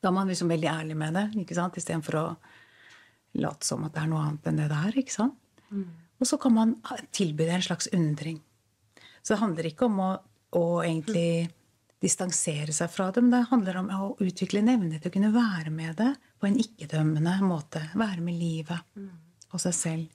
Da 0.00 0.08
er 0.08 0.12
man 0.12 0.28
liksom 0.28 0.48
veldig 0.48 0.68
ærlig 0.68 0.96
med 0.96 1.14
det, 1.14 1.26
ikke 1.36 1.54
sant? 1.54 1.76
istedenfor 1.76 2.14
å 2.14 2.36
late 3.32 3.66
som 3.66 3.84
at 3.84 3.94
det 3.94 4.02
er 4.02 4.06
noe 4.06 4.24
annet 4.24 4.46
enn 4.46 4.56
det 4.56 4.68
det 4.68 4.80
er. 4.88 4.98
ikke 4.98 5.12
sant? 5.12 5.34
Mm. 5.70 5.86
Og 6.20 6.26
så 6.26 6.38
kan 6.40 6.54
man 6.54 6.74
tilby 7.12 7.44
det 7.44 7.54
en 7.54 7.62
slags 7.62 7.88
undring. 7.92 8.40
Så 9.22 9.34
det 9.34 9.40
handler 9.40 9.66
ikke 9.66 9.84
om 9.84 10.00
å, 10.00 10.10
å 10.56 10.64
egentlig 10.82 11.46
mm. 11.46 11.52
distansere 12.00 12.72
seg 12.72 12.90
fra 12.90 13.10
det, 13.10 13.22
men 13.24 13.30
det 13.30 13.50
handler 13.50 13.76
om 13.76 13.90
å 13.90 14.16
utvikle 14.20 14.60
en 14.60 14.72
evne 14.74 14.98
til 14.98 15.12
å 15.12 15.12
kunne 15.12 15.32
være 15.34 15.70
med 15.70 15.96
det 16.00 16.14
på 16.40 16.48
en 16.48 16.58
ikke-dømmende 16.64 17.36
måte. 17.44 17.84
Være 17.94 18.24
med 18.24 18.40
livet 18.40 18.80
mm. 18.96 19.12
og 19.52 19.60
seg 19.60 19.76
selv. 19.76 20.08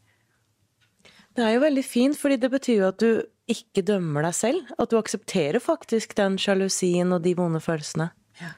Det 1.36 1.44
er 1.44 1.56
jo 1.56 1.66
veldig 1.66 1.84
fint, 1.84 2.18
fordi 2.18 2.38
det 2.42 2.50
betyr 2.52 2.78
jo 2.80 2.90
at 2.90 3.00
du 3.04 3.10
ikke 3.52 3.84
dømmer 3.86 4.26
deg 4.26 4.36
selv. 4.38 4.76
At 4.82 4.92
du 4.92 4.98
aksepterer 5.00 5.62
faktisk 5.64 6.16
den 6.18 6.40
sjalusien 6.42 7.14
og 7.16 7.24
de 7.26 7.36
vonde 7.38 7.62
følelsene. 7.64 8.10
Ja. 8.42 8.52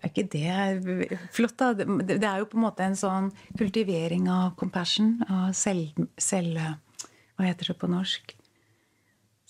Er 0.00 0.12
ikke 0.12 0.26
det 0.32 1.20
flott, 1.36 1.58
da? 1.60 1.72
Det 1.74 2.22
er 2.24 2.40
jo 2.40 2.48
på 2.50 2.58
en 2.58 2.66
måte 2.66 2.86
en 2.86 2.98
sånn 2.98 3.30
kultivering 3.58 4.30
av 4.32 4.54
compassion, 4.60 5.18
av 5.28 5.52
selv, 5.56 5.96
selv 6.16 6.60
Hva 7.36 7.48
heter 7.48 7.72
det 7.72 7.80
på 7.80 7.88
norsk? 7.88 8.36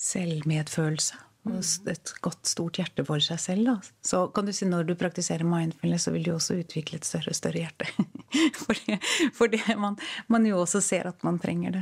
Selvmedfølelse. 0.01 1.27
Og 1.49 1.89
et 1.89 2.11
godt, 2.21 2.45
stort 2.51 2.77
hjerte 2.77 3.05
for 3.09 3.23
seg 3.25 3.41
selv. 3.41 3.71
Da. 3.71 3.95
Så 4.05 4.27
kan 4.35 4.47
du 4.47 4.53
si 4.55 4.69
når 4.69 4.91
du 4.91 4.95
praktiserer 4.99 5.47
mindfulness, 5.49 6.05
så 6.07 6.13
vil 6.13 6.27
du 6.27 6.35
også 6.35 6.59
utvikle 6.61 7.01
et 7.01 7.09
større 7.09 7.33
og 7.33 7.39
større 7.39 7.63
hjerte. 7.63 7.89
Fordi, 8.65 8.95
fordi 9.35 9.59
man, 9.75 9.97
man 10.31 10.45
jo 10.47 10.61
også 10.61 10.79
ser 10.85 11.09
at 11.11 11.25
man 11.27 11.41
trenger 11.43 11.73
det 11.75 11.81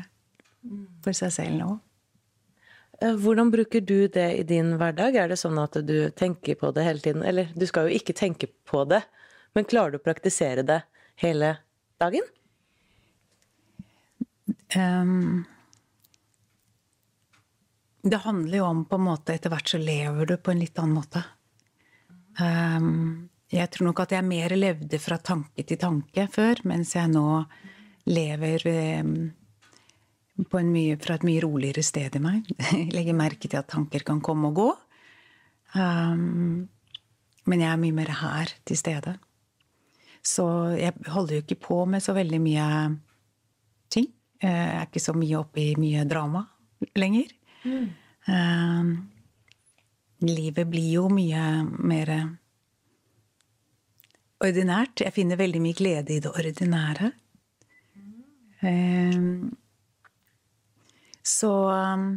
for 1.05 1.13
seg 1.13 1.35
selv 1.35 1.59
nå. 1.59 1.75
Eh, 3.01 3.15
hvordan 3.15 3.51
bruker 3.51 3.81
du 3.81 4.09
det 4.09 4.37
i 4.37 4.43
din 4.43 4.75
hverdag? 4.79 5.15
Er 5.15 5.31
det 5.31 5.39
sånn 5.39 5.59
at 5.63 5.77
du 5.87 6.11
tenker 6.19 6.59
på 6.59 6.73
det 6.75 6.87
hele 6.87 7.03
tiden? 7.03 7.23
Eller 7.23 7.53
du 7.55 7.67
skal 7.71 7.87
jo 7.87 8.01
ikke 8.01 8.17
tenke 8.17 8.51
på 8.67 8.83
det, 8.91 9.05
men 9.55 9.69
klarer 9.69 9.95
du 9.95 10.01
å 10.01 10.07
praktisere 10.07 10.67
det 10.67 10.81
hele 11.23 11.55
dagen? 12.03 12.27
Um, 14.75 15.47
det 18.03 18.23
handler 18.27 18.59
jo 18.59 18.67
om 18.67 18.83
på 18.85 18.99
en 18.99 19.07
måte 19.07 19.33
Etter 19.35 19.53
hvert 19.53 19.71
så 19.71 19.79
lever 19.81 20.29
du 20.29 20.35
på 20.37 20.53
en 20.53 20.61
litt 20.61 20.79
annen 20.81 20.99
måte. 20.99 21.23
Um, 22.39 23.29
jeg 23.49 23.71
tror 23.73 23.89
nok 23.89 24.03
at 24.05 24.13
jeg 24.13 24.27
mer 24.27 24.53
levde 24.59 25.01
fra 25.01 25.17
tanke 25.23 25.65
til 25.65 25.81
tanke 25.81 26.27
før, 26.33 26.61
mens 26.69 26.97
jeg 26.97 27.11
nå 27.15 27.45
lever 28.09 28.67
um, 29.05 29.15
mye, 30.39 30.97
fra 31.03 31.17
et 31.19 31.27
mye 31.27 31.43
roligere 31.43 31.83
sted 31.83 32.17
i 32.17 32.23
meg. 32.23 32.47
Jeg 32.59 32.91
legger 32.97 33.17
merke 33.17 33.49
til 33.49 33.59
at 33.59 33.69
tanker 33.69 34.05
kan 34.07 34.21
komme 34.21 34.49
og 34.51 34.55
gå. 34.55 34.69
Um, 35.75 36.69
men 37.49 37.61
jeg 37.65 37.73
er 37.73 37.81
mye 37.81 37.97
mer 37.97 38.13
her 38.21 38.53
til 38.65 38.77
stede. 38.77 39.19
Så 40.25 40.45
jeg 40.77 40.95
holder 41.09 41.39
jo 41.39 41.45
ikke 41.45 41.61
på 41.69 41.85
med 41.87 42.03
så 42.05 42.15
veldig 42.17 42.41
mye 42.43 42.67
ting. 43.91 44.09
Jeg 44.43 44.53
er 44.53 44.87
ikke 44.87 45.03
så 45.03 45.15
mye 45.17 45.39
oppe 45.39 45.63
i 45.63 45.77
mye 45.79 46.05
drama 46.09 46.45
lenger. 46.99 47.33
Mm. 47.65 47.89
Um, 48.29 48.91
livet 50.23 50.69
blir 50.69 50.91
jo 50.99 51.07
mye 51.13 51.45
mer 51.65 52.13
ordinært. 54.45 55.03
Jeg 55.03 55.15
finner 55.17 55.41
veldig 55.41 55.63
mye 55.63 55.79
glede 55.79 56.15
i 56.15 56.21
det 56.23 56.31
ordinære. 56.31 57.13
Um, 58.59 59.57
så 61.29 61.53
um, 61.69 62.09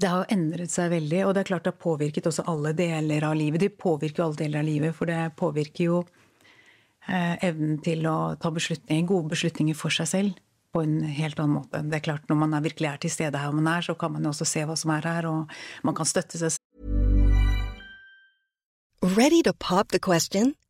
det 0.00 0.10
har 0.10 0.30
endret 0.32 0.72
seg 0.72 0.90
veldig, 0.92 1.20
og 1.26 1.34
det 1.34 1.44
er 1.44 1.50
klart 1.52 1.66
det 1.66 1.74
har 1.74 1.82
påvirket 1.82 2.26
også 2.30 2.46
alle 2.50 2.74
deler 2.76 3.26
av 3.26 3.36
livet. 3.38 3.62
Det 3.62 3.74
påvirker 3.78 4.22
jo 4.22 4.28
alle 4.28 4.40
deler 4.40 4.62
av 4.62 4.68
livet, 4.68 4.96
for 4.96 5.10
det 5.10 5.20
påvirker 5.38 5.86
jo 5.86 6.00
eh, 7.06 7.36
evnen 7.46 7.78
til 7.84 8.06
å 8.10 8.34
ta 8.40 8.50
beslutninger, 8.54 9.06
gode 9.10 9.34
beslutninger 9.34 9.78
for 9.78 9.94
seg 9.94 10.10
selv 10.10 10.42
på 10.74 10.82
en 10.82 10.98
helt 11.06 11.38
annen 11.38 11.60
måte. 11.60 11.82
Det 11.86 12.00
er 12.00 12.06
klart 12.08 12.26
Når 12.28 12.40
man 12.40 12.54
er 12.56 12.64
virkelig 12.64 12.90
er 12.90 13.02
til 13.04 13.14
stede 13.14 13.38
her 13.38 13.54
man 13.54 13.70
er, 13.70 13.86
så 13.86 13.94
kan 13.94 14.12
man 14.12 14.26
jo 14.26 14.34
også 14.34 14.48
se 14.50 14.64
hva 14.66 14.74
som 14.78 14.90
er 14.96 15.06
her, 15.06 15.30
og 15.30 15.86
man 15.86 15.94
kan 15.94 16.10
støtte 16.10 16.40
seg 16.40 16.56
selv. 16.56 16.60
Ready 19.04 19.42
to 19.42 19.52
pop 19.52 19.92
the 19.92 20.00
question? 20.00 20.54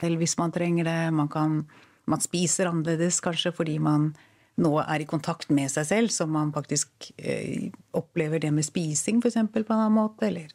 Hvis 0.00 0.38
man 0.38 0.52
trenger 0.52 0.84
det, 0.84 0.98
man, 1.12 1.28
kan, 1.28 1.64
man 2.08 2.20
spiser 2.20 2.70
annerledes 2.70 3.20
kanskje 3.20 3.52
fordi 3.52 3.78
man 3.78 4.12
nå 4.60 4.74
er 4.82 5.00
i 5.00 5.08
kontakt 5.08 5.50
med 5.54 5.70
seg 5.72 5.86
selv, 5.88 6.12
så 6.12 6.26
man 6.28 6.52
faktisk 6.52 7.10
eh, 7.16 7.70
opplever 7.96 8.40
det 8.42 8.50
med 8.52 8.66
spising 8.66 9.20
f.eks. 9.22 9.38
på 9.52 9.62
en 9.62 9.76
annen 9.76 9.96
måte, 9.96 10.28
eller 10.28 10.50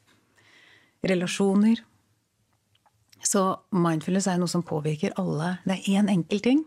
relasjoner. 1.05 1.81
Så 3.25 3.41
mindfulness 3.73 4.27
er 4.29 4.38
noe 4.41 4.51
som 4.51 4.65
påvirker 4.65 5.15
alle. 5.21 5.55
Det 5.65 5.79
er 5.79 5.99
én 5.99 6.12
enkel 6.12 6.43
ting 6.45 6.65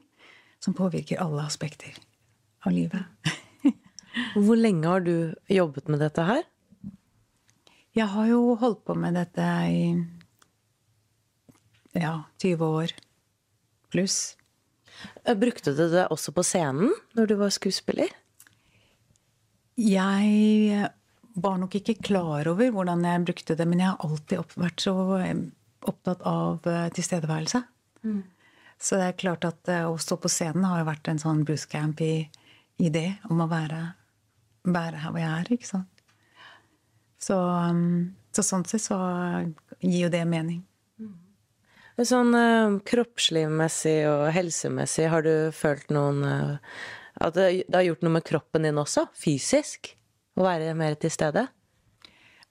som 0.62 0.74
påvirker 0.74 1.20
alle 1.22 1.44
aspekter 1.46 1.94
av 2.66 2.74
livet. 2.74 3.04
Hvor 4.34 4.58
lenge 4.58 4.88
har 4.88 5.04
du 5.06 5.34
jobbet 5.52 5.90
med 5.90 6.02
dette 6.02 6.24
her? 6.26 6.42
Jeg 7.94 8.10
har 8.10 8.26
jo 8.30 8.54
holdt 8.58 8.84
på 8.86 8.94
med 8.98 9.14
dette 9.18 9.44
i 9.70 9.82
ja, 12.00 12.14
20 12.42 12.72
år 12.78 12.94
pluss. 13.92 14.36
Eh, 15.24 15.36
brukte 15.38 15.74
du 15.76 15.84
det 15.92 16.08
også 16.12 16.34
på 16.36 16.44
scenen 16.46 16.92
når 17.16 17.30
du 17.30 17.36
var 17.40 17.54
skuespiller? 17.54 18.12
Jeg 19.78 20.88
var 21.38 21.60
nok 21.60 21.76
ikke 21.78 22.00
klar 22.02 22.48
over 22.50 22.72
hvordan 22.74 23.04
jeg 23.06 23.26
brukte 23.28 23.56
det, 23.58 23.66
men 23.68 23.82
jeg 23.82 23.92
har 23.92 24.02
alltid 24.02 24.58
vært 24.58 24.82
så 24.82 24.94
opptatt 25.86 26.24
av 26.26 26.66
eh, 26.66 26.88
tilstedeværelse. 26.96 27.62
Mm. 28.02 28.22
Så 28.78 28.98
det 28.98 29.06
er 29.08 29.20
klart 29.20 29.46
at 29.46 29.70
eh, 29.70 29.86
å 29.86 29.98
stå 30.00 30.18
på 30.22 30.30
scenen 30.30 30.66
har 30.68 30.82
jo 30.82 30.88
vært 30.88 31.10
en 31.10 31.22
sånn 31.22 31.44
bootcamp 31.46 32.02
i, 32.04 32.14
i 32.82 32.90
det. 32.94 33.08
Om 33.30 33.44
å 33.44 33.48
være, 33.50 33.80
være, 34.66 35.02
her 35.02 35.14
hvor 35.14 35.22
jeg 35.22 35.30
er, 35.34 35.52
ikke 35.54 35.70
sant. 35.70 36.04
Så, 37.18 37.34
um, 37.34 38.14
så 38.34 38.44
sånn 38.46 38.66
sett 38.70 38.84
så 38.84 38.98
gir 39.82 40.04
jo 40.04 40.12
det 40.12 40.22
mening. 40.30 40.62
Mm. 41.02 41.16
Sånn 42.06 42.30
uh, 42.30 42.78
kroppslig-messig 42.86 43.98
og 44.06 44.28
helsemessig, 44.34 45.08
har 45.10 45.24
du 45.26 45.50
følt 45.54 45.88
noen 45.90 46.22
uh, 46.22 46.80
At 47.18 47.34
det, 47.34 47.48
det 47.66 47.74
har 47.74 47.88
gjort 47.88 48.04
noe 48.06 48.18
med 48.20 48.26
kroppen 48.28 48.68
din 48.68 48.78
også? 48.78 49.08
Fysisk? 49.18 49.96
Å 50.38 50.44
være 50.46 50.76
mer 50.78 50.94
til 51.02 51.10
stede? 51.10 51.48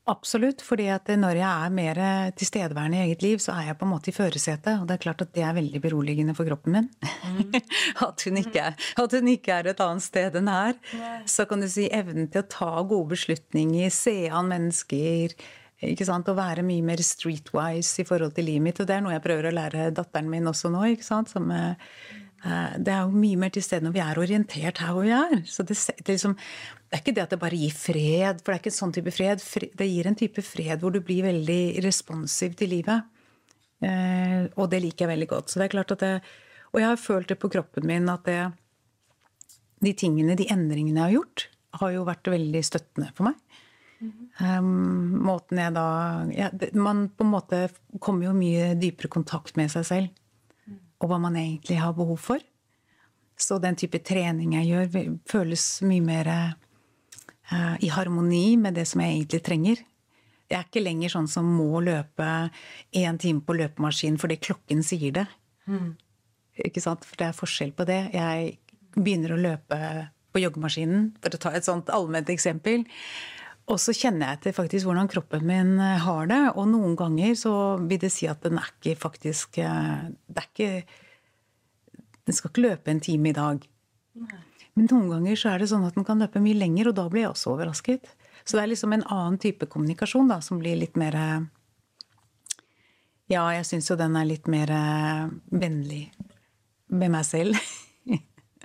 Absolutt. 0.08 0.62
fordi 0.64 0.86
at 0.92 1.10
når 1.20 1.40
jeg 1.42 1.48
er 1.66 1.74
mer 1.76 2.00
tilstedeværende 2.40 3.00
i 3.00 3.06
eget 3.10 3.24
liv, 3.26 3.42
så 3.44 3.58
er 3.58 3.68
jeg 3.68 3.78
på 3.80 3.84
en 3.88 3.92
måte 3.92 4.12
i 4.12 4.16
førersetet. 4.16 4.80
Og 4.80 4.88
det 4.88 4.96
er 4.96 5.04
klart 5.04 5.24
at 5.24 5.34
det 5.36 5.44
er 5.44 5.56
veldig 5.58 5.82
beroligende 5.84 6.36
for 6.36 6.48
kroppen 6.48 6.78
min. 6.78 6.88
Mm. 7.04 7.58
at, 8.08 8.24
hun 8.24 8.40
er, 8.40 8.72
at, 9.04 9.16
hun 9.18 9.32
ikke 9.34 9.58
er, 9.60 9.72
et 9.74 9.84
annet 9.84 10.06
sted 10.06 10.40
enn 10.40 10.52
her. 10.52 10.78
Yeah. 10.96 11.20
Så 11.28 11.44
kan 11.50 11.64
du 11.64 11.68
si 11.72 11.90
evnen 11.92 12.32
til 12.32 12.44
å 12.44 12.48
ta 12.52 12.72
gode 12.88 13.18
beslutninger, 13.18 13.92
se 13.92 14.16
an 14.32 14.48
mennesker, 14.54 15.36
Ikke 15.86 16.08
sant? 16.08 16.30
Å 16.30 16.38
være 16.38 16.66
mye 16.66 16.86
mer 16.86 17.02
streetwise 17.06 18.02
i 18.02 18.08
forhold 18.08 18.34
til 18.34 18.48
livet 18.50 18.66
mitt. 18.66 18.80
Og 18.82 18.88
det 18.90 18.96
er 18.96 19.04
noe 19.06 19.14
jeg 19.14 19.26
prøver 19.26 19.50
å 19.50 19.54
lære 19.54 19.90
datteren 19.98 20.30
min 20.32 20.50
også 20.50 20.72
nå. 20.74 20.82
ikke 20.94 21.06
sant? 21.06 21.30
Som, 21.30 21.52
eh, 21.52 21.76
det 22.82 22.94
er 22.94 23.04
jo 23.04 23.14
mye 23.14 23.38
mer 23.38 23.54
til 23.54 23.66
stede 23.66 23.86
når 23.86 23.94
vi 23.94 24.02
er 24.02 24.22
orientert 24.22 24.82
her 24.82 24.96
hvor 24.96 25.06
vi 25.06 25.14
er. 25.14 25.44
Så 25.46 25.66
det, 25.68 25.78
det, 26.00 26.16
liksom, 26.16 26.34
det, 26.38 26.96
er 26.96 27.04
ikke 27.04 27.14
det 27.14 27.26
at 27.28 27.36
det 27.36 27.42
bare 27.44 27.62
gir 27.62 27.76
fred, 27.78 28.42
for 28.42 28.52
det 28.52 28.58
er 28.58 28.64
ikke 28.64 28.74
en 28.74 28.80
sånn 28.80 28.96
type 28.98 29.14
fred. 29.14 29.46
Det 29.78 29.90
gir 29.92 30.10
en 30.10 30.18
type 30.18 30.46
fred 30.46 30.82
hvor 30.82 30.96
du 30.96 31.02
blir 31.06 31.28
veldig 31.28 31.62
responsiv 31.86 32.58
til 32.58 32.74
livet. 32.74 33.14
Eh, 33.86 34.50
og 34.58 34.72
det 34.72 34.82
liker 34.82 35.06
jeg 35.06 35.14
veldig 35.14 35.30
godt. 35.30 35.52
Så 35.52 35.62
det 35.62 35.68
er 35.68 35.76
klart 35.78 35.94
at 35.94 36.06
det, 36.06 36.16
og 36.74 36.82
jeg 36.82 36.90
har 36.90 37.02
følt 37.02 37.30
det 37.30 37.38
på 37.42 37.52
kroppen 37.54 37.86
min 37.90 38.10
at 38.10 38.26
det, 38.26 38.42
de 39.86 39.94
tingene, 39.94 40.38
de 40.38 40.50
endringene 40.50 40.98
jeg 40.98 41.06
har 41.06 41.18
gjort, 41.20 41.50
har 41.78 41.94
jo 41.94 42.08
vært 42.08 42.30
veldig 42.34 42.64
støttende 42.66 43.12
for 43.14 43.30
meg. 43.30 43.38
Um, 44.00 45.18
måten 45.26 45.58
jeg 45.58 45.74
da 45.74 45.86
ja, 46.30 46.52
Man 46.78 47.08
på 47.10 47.26
en 47.26 47.32
måte 47.32 47.62
kommer 48.04 48.28
jo 48.28 48.36
mye 48.38 48.76
dypere 48.78 49.10
kontakt 49.10 49.58
med 49.58 49.72
seg 49.74 49.88
selv. 49.90 50.24
Og 51.02 51.10
hva 51.10 51.18
man 51.22 51.38
egentlig 51.38 51.80
har 51.82 51.96
behov 51.98 52.20
for. 52.22 52.44
Så 53.38 53.60
den 53.62 53.78
type 53.78 54.02
trening 54.06 54.56
jeg 54.58 54.72
gjør, 54.72 55.18
føles 55.30 55.66
mye 55.86 56.06
mer 56.06 56.32
uh, 56.32 57.76
i 57.82 57.90
harmoni 57.94 58.58
med 58.58 58.78
det 58.78 58.88
som 58.90 59.02
jeg 59.02 59.20
egentlig 59.20 59.44
trenger. 59.46 59.86
Jeg 60.48 60.58
er 60.58 60.68
ikke 60.70 60.86
lenger 60.86 61.12
sånn 61.12 61.28
som 61.30 61.48
må 61.58 61.82
løpe 61.84 62.28
én 62.96 63.18
time 63.20 63.44
på 63.44 63.56
løpemaskinen 63.58 64.20
fordi 64.22 64.40
klokken 64.42 64.84
sier 64.86 65.14
det. 65.20 65.26
Mm. 65.68 65.96
Ikke 66.66 66.82
sant? 66.82 67.04
For 67.06 67.20
det 67.20 67.28
er 67.28 67.38
forskjell 67.38 67.74
på 67.78 67.86
det. 67.90 68.00
Jeg 68.16 68.56
begynner 68.96 69.36
å 69.36 69.42
løpe 69.42 69.80
på 70.34 70.42
joggemaskinen, 70.42 71.12
for 71.22 71.36
å 71.36 71.42
ta 71.42 71.52
et 71.56 71.68
sånt 71.68 71.92
allment 71.94 72.30
eksempel. 72.32 72.86
Og 73.68 73.80
så 73.84 73.92
kjenner 73.92 74.32
jeg 74.32 74.42
til 74.46 74.56
faktisk 74.56 74.88
hvordan 74.88 75.10
kroppen 75.12 75.44
min 75.48 75.74
eh, 75.84 76.00
har 76.04 76.30
det. 76.30 76.40
Og 76.56 76.70
noen 76.72 76.96
ganger 77.00 77.34
så 77.36 77.54
vil 77.84 78.00
det 78.00 78.14
si 78.16 78.30
at 78.32 78.46
den 78.46 78.60
er 78.62 78.70
ikke 78.72 78.96
faktisk 79.00 79.60
eh, 79.60 80.08
Det 80.28 80.44
er 80.44 80.48
ikke 80.48 80.72
Den 82.28 82.36
skal 82.36 82.52
ikke 82.52 82.64
løpe 82.64 82.92
en 82.92 83.04
time 83.04 83.32
i 83.32 83.36
dag. 83.36 83.68
Men 84.78 84.88
noen 84.92 85.12
ganger 85.12 85.40
så 85.40 85.52
er 85.52 85.62
det 85.62 85.70
sånn 85.72 85.86
at 85.88 85.96
den 85.98 86.06
kan 86.08 86.20
løpe 86.20 86.42
mye 86.44 86.58
lenger, 86.58 86.90
og 86.90 86.98
da 86.98 87.08
blir 87.10 87.24
jeg 87.24 87.32
også 87.32 87.54
overrasket. 87.56 88.10
Så 88.44 88.58
det 88.58 88.64
er 88.64 88.72
liksom 88.72 88.94
en 88.94 89.06
annen 89.08 89.40
type 89.42 89.68
kommunikasjon 89.72 90.30
da, 90.30 90.42
som 90.44 90.60
blir 90.62 90.78
litt 90.80 91.00
mer 91.00 91.16
eh, 91.18 91.48
Ja, 93.32 93.48
jeg 93.52 93.66
syns 93.68 93.90
jo 93.92 93.98
den 94.00 94.16
er 94.16 94.28
litt 94.28 94.48
mer 94.48 94.72
vennlig 95.52 96.06
med 96.88 97.12
meg 97.12 97.28
selv. 97.28 97.60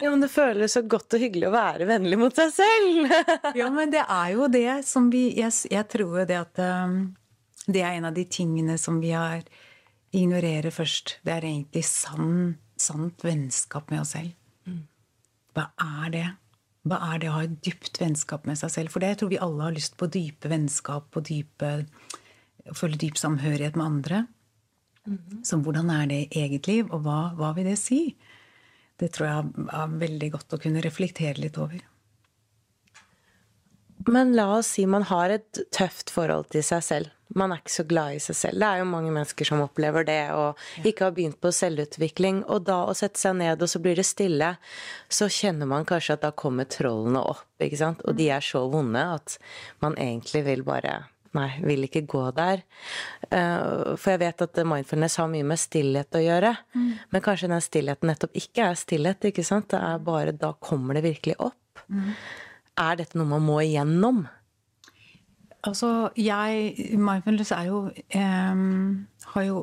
Ja, 0.02 0.10
men 0.10 0.20
Det 0.20 0.32
føles 0.34 0.74
så 0.74 0.82
godt 0.82 1.14
og 1.14 1.22
hyggelig 1.22 1.46
å 1.46 1.54
være 1.54 1.86
vennlig 1.86 2.18
mot 2.18 2.34
seg 2.34 2.50
selv. 2.56 3.12
ja, 3.60 3.68
men 3.70 3.92
det 3.92 4.02
er 4.02 4.32
jo 4.34 4.48
det 4.50 4.80
som 4.88 5.10
vi 5.12 5.28
Jeg, 5.38 5.54
jeg 5.70 5.88
tror 5.92 6.22
jo 6.22 6.24
det 6.26 6.40
at 6.40 6.58
um, 6.58 7.12
det 7.70 7.84
er 7.86 8.00
en 8.00 8.08
av 8.10 8.16
de 8.16 8.24
tingene 8.26 8.74
som 8.82 8.98
vi 9.02 9.12
har 9.14 9.44
ignorerer 10.12 10.74
først. 10.74 11.18
Det 11.22 11.36
er 11.36 11.46
egentlig 11.46 11.84
sann, 11.86 12.56
sant 12.74 13.22
vennskap 13.22 13.92
med 13.94 14.02
oss 14.02 14.16
selv. 14.16 14.34
Mm. 14.66 14.82
Hva 15.54 15.68
er 16.02 16.10
det? 16.16 16.26
Hva 16.90 16.98
er 17.12 17.22
det 17.22 17.30
å 17.30 17.36
ha 17.36 17.46
et 17.46 17.56
dypt 17.62 18.02
vennskap 18.02 18.48
med 18.50 18.58
seg 18.58 18.74
selv? 18.74 18.90
For 18.90 19.02
det 19.02 19.12
jeg 19.12 19.22
tror 19.22 19.30
vi 19.30 19.42
alle 19.46 19.68
har 19.68 19.76
lyst 19.76 19.94
på 20.00 20.10
dype 20.10 20.50
vennskap 20.50 21.14
og 21.14 21.28
dype 21.30 21.74
Å 22.62 22.74
føle 22.78 22.94
dyp 22.98 23.16
samhørighet 23.18 23.74
med 23.74 23.86
andre. 23.86 24.26
Mm 25.06 25.18
-hmm. 25.18 25.44
Så 25.44 25.56
hvordan 25.56 25.90
er 25.90 26.06
det 26.06 26.14
i 26.14 26.42
eget 26.42 26.66
liv, 26.66 26.86
og 26.92 27.00
hva, 27.02 27.34
hva 27.34 27.52
vil 27.54 27.64
det 27.64 27.78
si? 27.78 28.16
Det 29.02 29.10
tror 29.16 29.28
jeg 29.28 29.70
er 29.74 29.96
veldig 30.04 30.28
godt 30.36 30.54
å 30.54 30.60
kunne 30.62 30.82
reflektere 30.84 31.42
litt 31.42 31.58
over. 31.58 31.80
Men 34.06 34.32
la 34.34 34.48
oss 34.56 34.72
si 34.76 34.84
man 34.86 35.04
har 35.10 35.30
et 35.30 35.60
tøft 35.74 36.10
forhold 36.10 36.48
til 36.54 36.64
seg 36.66 36.86
selv. 36.86 37.10
Man 37.38 37.52
er 37.54 37.62
ikke 37.62 37.72
så 37.72 37.84
glad 37.88 38.16
i 38.16 38.20
seg 38.20 38.36
selv. 38.36 38.60
Det 38.60 38.68
er 38.68 38.80
jo 38.82 38.88
mange 38.90 39.12
mennesker 39.14 39.48
som 39.48 39.62
opplever 39.64 40.04
det, 40.04 40.20
og 40.36 40.86
ikke 40.86 41.06
har 41.06 41.14
begynt 41.16 41.38
på 41.40 41.52
selvutvikling. 41.54 42.42
Og 42.44 42.66
da 42.66 42.82
å 42.88 42.96
sette 42.98 43.20
seg 43.20 43.38
ned, 43.38 43.62
og 43.62 43.70
så 43.72 43.80
blir 43.82 43.96
det 43.96 44.04
stille, 44.06 44.50
så 45.08 45.30
kjenner 45.32 45.70
man 45.70 45.86
kanskje 45.88 46.18
at 46.18 46.26
da 46.26 46.32
kommer 46.36 46.68
trollene 46.68 47.22
opp, 47.32 47.46
ikke 47.62 47.80
sant. 47.80 48.02
Og 48.04 48.18
de 48.18 48.28
er 48.34 48.44
så 48.44 48.66
vonde 48.72 49.06
at 49.16 49.38
man 49.84 49.96
egentlig 49.96 50.44
vil 50.50 50.66
bare 50.66 50.98
Nei, 51.32 51.48
vil 51.64 51.86
ikke 51.86 52.04
gå 52.08 52.26
der. 52.36 52.60
Uh, 53.30 53.94
for 53.96 54.12
jeg 54.12 54.20
vet 54.20 54.44
at 54.44 54.62
mindfulness 54.68 55.16
har 55.20 55.30
mye 55.32 55.46
med 55.48 55.60
stillhet 55.60 56.18
å 56.18 56.20
gjøre. 56.20 56.52
Mm. 56.76 56.90
Men 57.14 57.24
kanskje 57.24 57.50
den 57.52 57.64
stillheten 57.64 58.10
nettopp 58.10 58.36
ikke 58.36 58.68
er 58.68 58.78
stillhet. 58.78 59.24
ikke 59.30 59.44
sant? 59.46 59.70
Det 59.72 59.80
er 59.80 60.04
bare 60.04 60.36
da 60.36 60.52
kommer 60.60 60.98
det 60.98 61.06
virkelig 61.06 61.38
opp. 61.40 61.84
Mm. 61.88 62.12
Er 62.82 63.00
dette 63.00 63.18
noe 63.18 63.30
man 63.32 63.44
må 63.44 63.58
igjennom? 63.64 64.26
Altså, 65.62 66.10
jeg 66.18 66.96
Mindfulness 66.98 67.52
er 67.54 67.68
jo 67.68 67.84
um, 68.18 69.06
Har 69.34 69.44
jo 69.46 69.60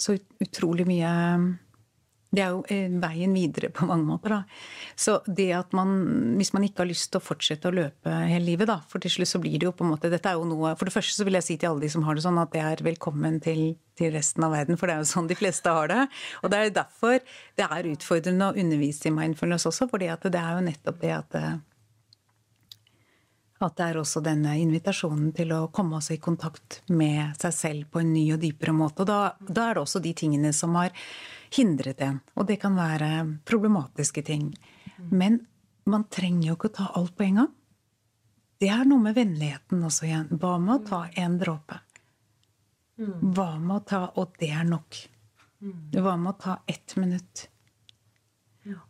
så 0.00 0.16
utrolig 0.42 0.86
mye 0.88 1.10
det 2.30 2.42
er 2.44 2.52
jo 2.54 2.60
eh, 2.70 2.90
veien 3.02 3.32
videre 3.34 3.72
på 3.74 3.86
mange 3.90 4.06
måter. 4.06 4.36
Da. 4.36 4.40
Så 4.98 5.16
det 5.26 5.48
at 5.56 5.72
man, 5.74 5.96
hvis 6.38 6.52
man 6.54 6.62
ikke 6.66 6.84
har 6.84 6.90
lyst 6.90 7.10
til 7.10 7.18
å 7.18 7.24
fortsette 7.24 7.70
å 7.70 7.74
løpe 7.74 8.12
hele 8.30 8.52
livet, 8.52 8.70
da, 8.70 8.78
for 8.90 9.02
til 9.02 9.10
slutt 9.16 9.32
så 9.32 9.40
blir 9.42 9.58
det 9.58 9.66
jo 9.66 9.74
på 9.74 9.86
en 9.86 9.90
måte 9.96 10.12
dette 10.12 10.30
er 10.30 10.38
jo 10.38 10.46
noe, 10.46 10.76
For 10.78 10.86
det 10.86 10.94
første 10.94 11.18
så 11.18 11.26
vil 11.26 11.40
jeg 11.40 11.48
si 11.48 11.56
til 11.58 11.72
alle 11.72 11.82
de 11.82 11.90
som 11.90 12.06
har 12.06 12.14
det 12.14 12.22
sånn, 12.26 12.38
at 12.38 12.52
det 12.54 12.62
er 12.62 12.84
velkommen 12.86 13.40
til, 13.42 13.64
til 13.98 14.14
resten 14.14 14.46
av 14.46 14.54
verden. 14.54 14.78
For 14.78 14.86
det 14.86 14.94
er 14.94 15.02
jo 15.02 15.10
sånn 15.10 15.30
de 15.30 15.38
fleste 15.38 15.74
har 15.74 15.90
det. 15.90 16.04
Og 16.44 16.52
det 16.52 16.60
er 16.60 16.76
derfor 16.78 17.18
det 17.58 17.66
er 17.66 17.90
utfordrende 17.96 18.52
å 18.52 18.62
undervise 18.62 19.10
i 19.10 19.16
mindfulness 19.16 19.66
også, 19.72 19.90
fordi 19.90 20.12
at 20.14 20.30
det 20.30 20.38
er 20.38 20.54
jo 20.54 20.68
nettopp 20.70 21.02
det 21.02 21.12
at 21.16 21.38
eh, 21.40 21.58
at 23.60 23.76
det 23.76 23.86
er 23.90 23.98
også 24.00 24.22
denne 24.24 24.54
invitasjonen 24.62 25.34
til 25.36 25.52
å 25.52 25.66
komme 25.74 25.98
også 25.98 26.14
i 26.16 26.22
kontakt 26.22 26.80
med 26.88 27.36
seg 27.40 27.52
selv 27.56 27.90
på 27.92 28.00
en 28.00 28.12
ny 28.14 28.24
og 28.34 28.40
dypere 28.40 28.72
måte. 28.72 29.04
Og 29.04 29.10
da, 29.10 29.20
da 29.40 29.68
er 29.68 29.76
det 29.76 29.82
også 29.84 30.00
de 30.04 30.14
tingene 30.16 30.52
som 30.56 30.78
har 30.80 30.94
hindret 31.52 32.00
en. 32.06 32.20
Og 32.40 32.48
det 32.48 32.56
kan 32.62 32.78
være 32.78 33.10
problematiske 33.48 34.24
ting. 34.24 34.50
Men 35.10 35.42
man 35.90 36.06
trenger 36.12 36.50
jo 36.50 36.56
ikke 36.56 36.70
å 36.70 36.76
ta 36.78 36.88
alt 36.96 37.16
på 37.18 37.26
en 37.26 37.42
gang. 37.42 37.52
Det 38.60 38.68
er 38.72 38.88
noe 38.88 39.00
med 39.00 39.16
vennligheten 39.16 39.84
også 39.88 40.08
igjen. 40.08 40.26
Hva 40.40 40.56
med 40.60 40.74
å 40.74 40.88
ta 40.88 41.02
en 41.20 41.38
dråpe? 41.40 41.80
Hva 43.00 43.54
med 43.56 43.76
å 43.78 43.84
ta 43.88 44.00
Og 44.20 44.34
det 44.40 44.50
er 44.52 44.66
nok. 44.68 45.04
Hva 45.96 46.16
med 46.20 46.32
å 46.34 46.38
ta 46.40 46.56
ett 46.68 46.96
minutt? 47.00 47.46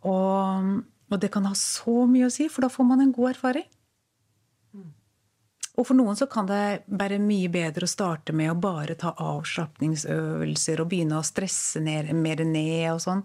Og, 0.07 0.71
og 1.11 1.19
det 1.19 1.31
kan 1.31 1.47
ha 1.47 1.53
så 1.55 2.03
mye 2.07 2.27
å 2.27 2.33
si, 2.33 2.47
for 2.51 2.63
da 2.63 2.71
får 2.71 2.87
man 2.87 3.03
en 3.03 3.13
god 3.15 3.33
erfaring. 3.33 3.67
Og 5.81 5.87
for 5.89 5.97
noen 5.97 6.17
så 6.17 6.27
kan 6.29 6.45
det 6.45 6.83
være 6.93 7.17
mye 7.17 7.49
bedre 7.49 7.87
å 7.87 7.89
starte 7.89 8.35
med 8.37 8.51
å 8.51 8.59
bare 8.61 8.93
ta 9.01 9.15
avslapningsøvelser 9.17 10.83
og 10.83 10.91
begynne 10.91 11.17
å 11.17 11.25
stresse 11.25 11.81
ned, 11.81 12.11
mer 12.13 12.43
ned 12.45 12.91
og 12.91 12.99
sånn. 13.01 13.23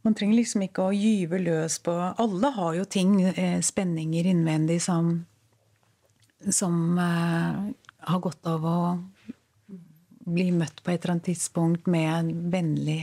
Man 0.00 0.16
trenger 0.16 0.38
liksom 0.38 0.64
ikke 0.64 0.86
å 0.86 0.94
gyve 0.96 1.42
løs 1.42 1.76
på 1.84 1.92
Alle 1.92 2.52
har 2.56 2.78
jo 2.78 2.86
ting, 2.88 3.18
eh, 3.28 3.60
spenninger 3.60 4.30
innvendig, 4.32 4.78
som, 4.80 5.26
som 6.48 6.96
eh, 6.96 7.60
har 8.08 8.24
godt 8.24 8.48
av 8.48 8.64
å 8.64 8.78
bli 10.30 10.48
møtt 10.56 10.80
på 10.80 10.94
et 10.94 11.02
eller 11.02 11.18
annet 11.18 11.28
tidspunkt 11.28 11.92
med 11.92 12.08
en 12.08 12.32
vennlig, 12.56 13.02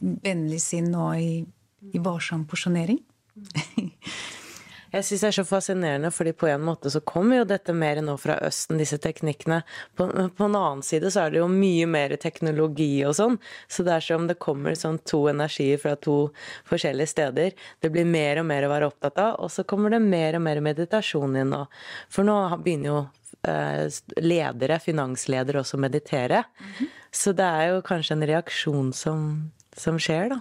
vennlig 0.00 0.60
sinn 0.66 0.90
og 0.98 1.14
i, 1.22 1.46
i 1.94 2.02
varsom 2.02 2.42
porsjonering. 2.50 2.98
Jeg 4.90 5.06
syns 5.06 5.22
det 5.22 5.28
er 5.28 5.36
så 5.36 5.44
fascinerende, 5.46 6.10
fordi 6.10 6.32
på 6.34 6.48
en 6.50 6.64
måte 6.66 6.90
så 6.90 7.02
kommer 7.06 7.40
jo 7.40 7.46
dette 7.52 7.74
mer 7.76 8.00
nå 8.02 8.16
fra 8.18 8.36
Østen, 8.46 8.80
disse 8.80 8.98
teknikkene. 9.02 9.60
På, 9.94 10.08
på 10.10 10.48
en 10.48 10.56
annen 10.58 10.82
side 10.86 11.12
så 11.14 11.24
er 11.24 11.34
det 11.34 11.40
jo 11.42 11.46
mye 11.52 11.86
mer 11.90 12.16
teknologi 12.20 13.04
og 13.06 13.14
sånn, 13.18 13.38
så 13.70 13.86
det 13.86 13.94
er 13.96 14.06
som 14.08 14.26
det 14.26 14.40
kommer 14.42 14.74
sånn 14.78 14.98
to 15.06 15.22
energier 15.30 15.78
fra 15.82 15.94
to 15.94 16.16
forskjellige 16.70 17.12
steder. 17.14 17.54
Det 17.78 17.92
blir 17.94 18.08
mer 18.08 18.42
og 18.42 18.48
mer 18.50 18.66
å 18.66 18.72
være 18.74 18.90
opptatt 18.90 19.22
av, 19.22 19.38
og 19.38 19.52
så 19.54 19.66
kommer 19.68 19.94
det 19.94 20.02
mer 20.02 20.38
og 20.40 20.44
mer 20.48 20.62
meditasjon 20.64 21.38
inn 21.38 21.54
nå. 21.54 21.64
For 22.10 22.26
nå 22.26 22.38
begynner 22.64 22.90
jo 22.90 23.00
eh, 23.46 23.86
ledere, 24.18 24.80
finansledere 24.82 25.62
også 25.62 25.78
å 25.78 25.84
meditere. 25.86 26.44
Mm 26.58 26.72
-hmm. 26.78 26.96
Så 27.10 27.32
det 27.32 27.44
er 27.44 27.74
jo 27.74 27.82
kanskje 27.82 28.14
en 28.14 28.26
reaksjon 28.26 28.92
som, 28.92 29.52
som 29.76 29.98
skjer, 29.98 30.28
da. 30.28 30.40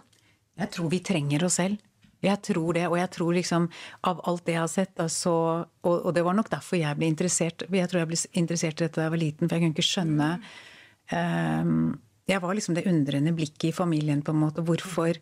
Jeg 0.60 0.72
tror 0.72 0.90
vi 0.90 1.00
trenger 1.00 1.46
oss 1.46 1.54
selv. 1.54 1.78
Jeg 2.20 2.42
tror 2.44 2.76
det, 2.76 2.84
og 2.90 2.98
jeg 3.00 3.10
tror 3.16 3.36
liksom 3.36 3.70
av 4.10 4.20
alt 4.28 4.44
det 4.48 4.56
jeg 4.58 4.60
har 4.62 4.72
sett, 4.72 4.94
altså, 5.00 5.34
og, 5.64 5.94
og, 5.96 6.12
det 6.16 6.24
var 6.28 6.36
nok 6.36 6.52
derfor 6.52 6.80
jeg 6.80 7.00
ble 7.00 7.08
interessert. 7.08 7.64
Jeg 7.72 7.92
tror 7.92 8.02
jeg 8.02 8.10
ble 8.10 8.20
interessert 8.42 8.82
i 8.82 8.86
dette 8.86 9.00
da 9.00 9.06
jeg 9.08 9.14
var 9.14 9.22
liten, 9.22 9.48
for 9.48 9.56
jeg 9.56 9.64
kunne 9.64 9.78
ikke 9.78 9.88
skjønne 9.88 10.30
um, 11.16 11.78
Jeg 12.30 12.44
var 12.44 12.58
liksom 12.58 12.76
det 12.76 12.86
undrende 12.92 13.34
blikket 13.38 13.72
i 13.72 13.76
familien, 13.76 14.20
på 14.22 14.36
en 14.36 14.42
måte. 14.44 14.66
Hvorfor, 14.68 15.22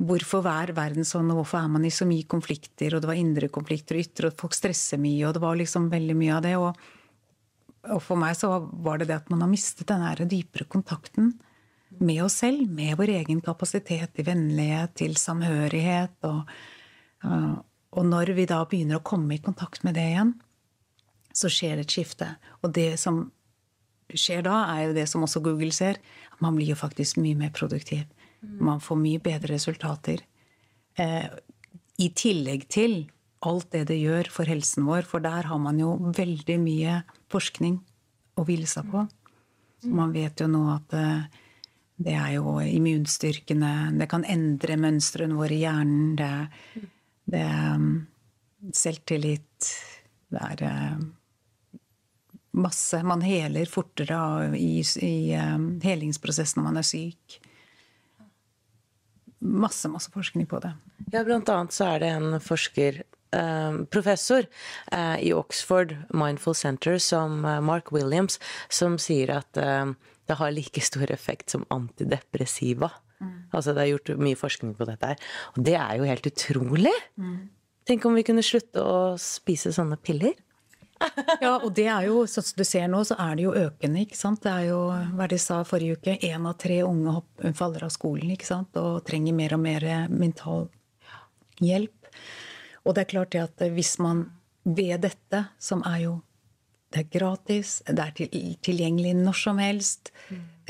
hvorfor 0.00 0.48
er 0.48 0.72
verden 0.74 1.04
sånn, 1.06 1.28
og 1.34 1.42
hvorfor 1.42 1.60
er 1.60 1.70
man 1.76 1.84
i 1.84 1.92
så 1.92 2.08
mye 2.08 2.24
konflikter? 2.24 2.96
Og 2.96 3.04
det 3.04 3.12
var 3.12 3.20
indre 3.20 3.52
konflikter 3.52 4.00
og 4.00 4.08
ytre, 4.08 4.32
og 4.32 4.40
folk 4.40 4.56
stresser 4.56 5.02
mye, 5.02 5.26
og 5.28 5.36
det 5.36 5.44
var 5.44 5.60
liksom 5.60 5.92
veldig 5.92 6.16
mye 6.24 6.38
av 6.38 6.46
det. 6.48 6.56
Og, 6.56 6.84
og 7.92 8.00
for 8.02 8.16
meg 8.18 8.40
så 8.40 8.56
var 8.64 9.02
det 9.02 9.12
det 9.12 9.20
at 9.20 9.28
man 9.30 9.44
har 9.44 9.52
mistet 9.52 9.92
den 9.92 10.32
dypere 10.32 10.72
kontakten 10.72 11.34
med 12.00 12.22
oss 12.24 12.40
selv, 12.42 12.66
med 12.70 12.96
vår 12.98 13.12
egen 13.20 13.40
kapasitet 13.44 14.14
til 14.16 14.26
vennlighet, 14.26 14.94
til 14.98 15.16
samhørighet. 15.20 16.16
Og, 16.26 16.50
og, 17.24 18.02
når 18.08 18.34
vi 18.38 18.48
da 18.50 18.62
begynner 18.68 19.00
å 19.00 19.06
komme 19.06 19.36
i 19.36 19.42
kontakt 19.44 19.84
med 19.86 19.96
det 19.98 20.08
igjen, 20.12 20.34
så 21.34 21.50
skjer 21.50 21.78
det 21.78 21.86
et 21.88 21.96
skifte. 21.96 22.28
Og 22.62 22.74
det 22.76 22.94
som 23.02 23.24
skjer 24.14 24.44
da, 24.46 24.60
er 24.74 24.88
jo 24.88 24.98
det 24.98 25.08
som 25.10 25.24
også 25.26 25.42
Google 25.44 25.72
ser, 25.74 25.98
at 26.32 26.44
man 26.44 26.56
blir 26.58 26.74
jo 26.74 26.78
faktisk 26.78 27.18
mye 27.22 27.38
mer 27.38 27.54
produktiv. 27.54 28.04
Man 28.44 28.82
får 28.84 29.00
mye 29.00 29.22
bedre 29.24 29.54
resultater. 29.54 30.20
Eh, 31.00 31.26
I 31.98 32.08
tillegg 32.14 32.68
til 32.70 33.04
alt 33.44 33.70
det 33.74 33.86
det 33.90 33.98
gjør 34.00 34.30
for 34.32 34.48
helsen 34.48 34.86
vår, 34.88 35.06
for 35.08 35.24
der 35.24 35.48
har 35.50 35.60
man 35.60 35.80
jo 35.80 35.96
veldig 36.16 36.58
mye 36.62 37.00
forskning 37.32 37.78
å 38.38 38.44
hvile 38.46 38.68
seg 38.68 38.88
på. 38.92 39.04
Man 39.84 40.14
vet 40.14 40.40
jo 40.40 40.48
nå 40.48 40.62
at 40.72 40.94
eh, 40.96 41.42
det 41.96 42.14
er 42.18 42.32
jo 42.36 42.56
immunstyrkende, 42.58 43.70
det 44.00 44.08
kan 44.10 44.26
endre 44.26 44.76
mønstrene 44.80 45.36
våre 45.38 45.54
i 45.54 45.62
hjernen. 45.62 46.16
Det, 46.18 46.82
det 47.30 47.42
er 47.44 47.76
um, 47.78 47.90
selvtillit. 48.74 49.70
Det 50.34 50.42
er 50.42 50.64
uh, 50.66 51.04
masse 52.58 52.98
Man 53.06 53.22
heler 53.22 53.70
fortere 53.70 54.18
i, 54.58 54.82
i 55.06 55.14
um, 55.38 55.68
helingsprosessen 55.84 56.60
når 56.60 56.70
man 56.70 56.82
er 56.82 56.88
syk. 56.88 57.38
Masse, 59.44 59.90
masse 59.92 60.10
forskning 60.10 60.48
på 60.50 60.58
det. 60.64 60.72
Ja, 61.12 61.22
blant 61.22 61.50
annet 61.52 61.76
så 61.76 61.94
er 61.94 62.02
det 62.02 62.14
en 62.16 62.40
forsker 62.42 63.04
professor 63.90 64.44
eh, 64.92 65.16
i 65.26 65.32
Oxford 65.34 65.96
Mindful 66.14 66.54
Center 66.54 66.98
som 66.98 67.44
eh, 67.44 67.60
Mark 67.60 67.90
Williams, 67.92 68.38
som 68.68 68.94
sier 68.98 69.32
at 69.40 69.58
det 70.28 70.38
har 70.40 70.54
like 70.54 70.80
stor 70.84 71.10
effekt 71.12 71.52
som 71.54 71.66
antidepressiva. 71.74 72.90
Mm. 73.20 73.34
Altså 73.52 73.74
det 73.74 73.82
er 73.82 73.92
gjort 73.92 74.14
mye 74.20 74.38
forskning 74.38 74.72
på 74.78 74.88
dette 74.88 75.12
her. 75.12 75.28
Og 75.54 75.66
det 75.66 75.76
er 75.80 76.00
jo 76.00 76.08
helt 76.08 76.30
utrolig! 76.30 76.94
Mm. 77.20 77.36
Tenk 77.84 78.06
om 78.08 78.16
vi 78.16 78.24
kunne 78.24 78.44
slutte 78.44 78.80
å 78.80 79.14
spise 79.20 79.74
sånne 79.76 79.98
piller? 80.00 80.32
ja, 81.44 81.58
og 81.58 81.72
det 81.76 81.86
er 81.90 82.06
jo, 82.08 82.22
sånn 82.30 82.46
som 82.46 82.60
du 82.60 82.64
ser 82.64 82.86
nå, 82.88 83.02
så 83.04 83.16
er 83.20 83.34
det 83.36 83.44
jo 83.44 83.56
økende, 83.58 84.04
ikke 84.06 84.16
sant. 84.16 84.40
Det 84.44 84.52
er 84.52 84.70
jo 84.70 84.78
hva 85.18 85.26
de 85.28 85.38
sa 85.42 85.58
forrige 85.68 85.98
uke, 85.98 86.14
én 86.24 86.48
av 86.48 86.56
tre 86.60 86.80
unge 86.86 87.18
faller 87.58 87.84
av 87.84 87.92
skolen, 87.92 88.32
ikke 88.32 88.48
sant, 88.48 88.78
og 88.80 89.02
trenger 89.08 89.36
mer 89.36 89.56
og 89.56 89.62
mer 89.66 89.86
mental 90.08 90.68
hjelp. 91.60 92.08
Og 92.84 92.96
det 92.96 93.04
er 93.04 93.10
klart 93.10 93.34
det 93.34 93.42
at 93.44 93.66
hvis 93.74 93.96
man 94.02 94.26
ved 94.64 95.04
dette, 95.04 95.44
som 95.60 95.84
er 95.88 96.06
jo 96.06 96.14
det 96.94 97.02
er 97.02 97.10
gratis, 97.18 97.80
det 97.90 98.06
er 98.06 98.56
tilgjengelig 98.64 99.16
når 99.18 99.40
som 99.40 99.58
helst. 99.62 100.12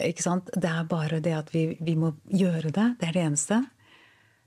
ikke 0.00 0.24
sant? 0.24 0.48
Det 0.56 0.70
er 0.70 0.88
bare 0.88 1.20
det 1.20 1.36
at 1.36 1.52
vi, 1.54 1.66
vi 1.80 1.94
må 2.00 2.14
gjøre 2.32 2.72
det. 2.72 2.88
Det 3.00 3.10
er 3.10 3.18
det 3.18 3.26
eneste. 3.28 3.60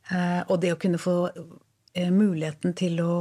Eh, 0.09 0.41
og 0.47 0.59
det 0.63 0.73
å 0.73 0.81
kunne 0.81 0.99
få 1.01 1.17
Eh, 1.97 2.11
muligheten 2.13 2.75
til 2.77 2.99
å, 3.01 3.13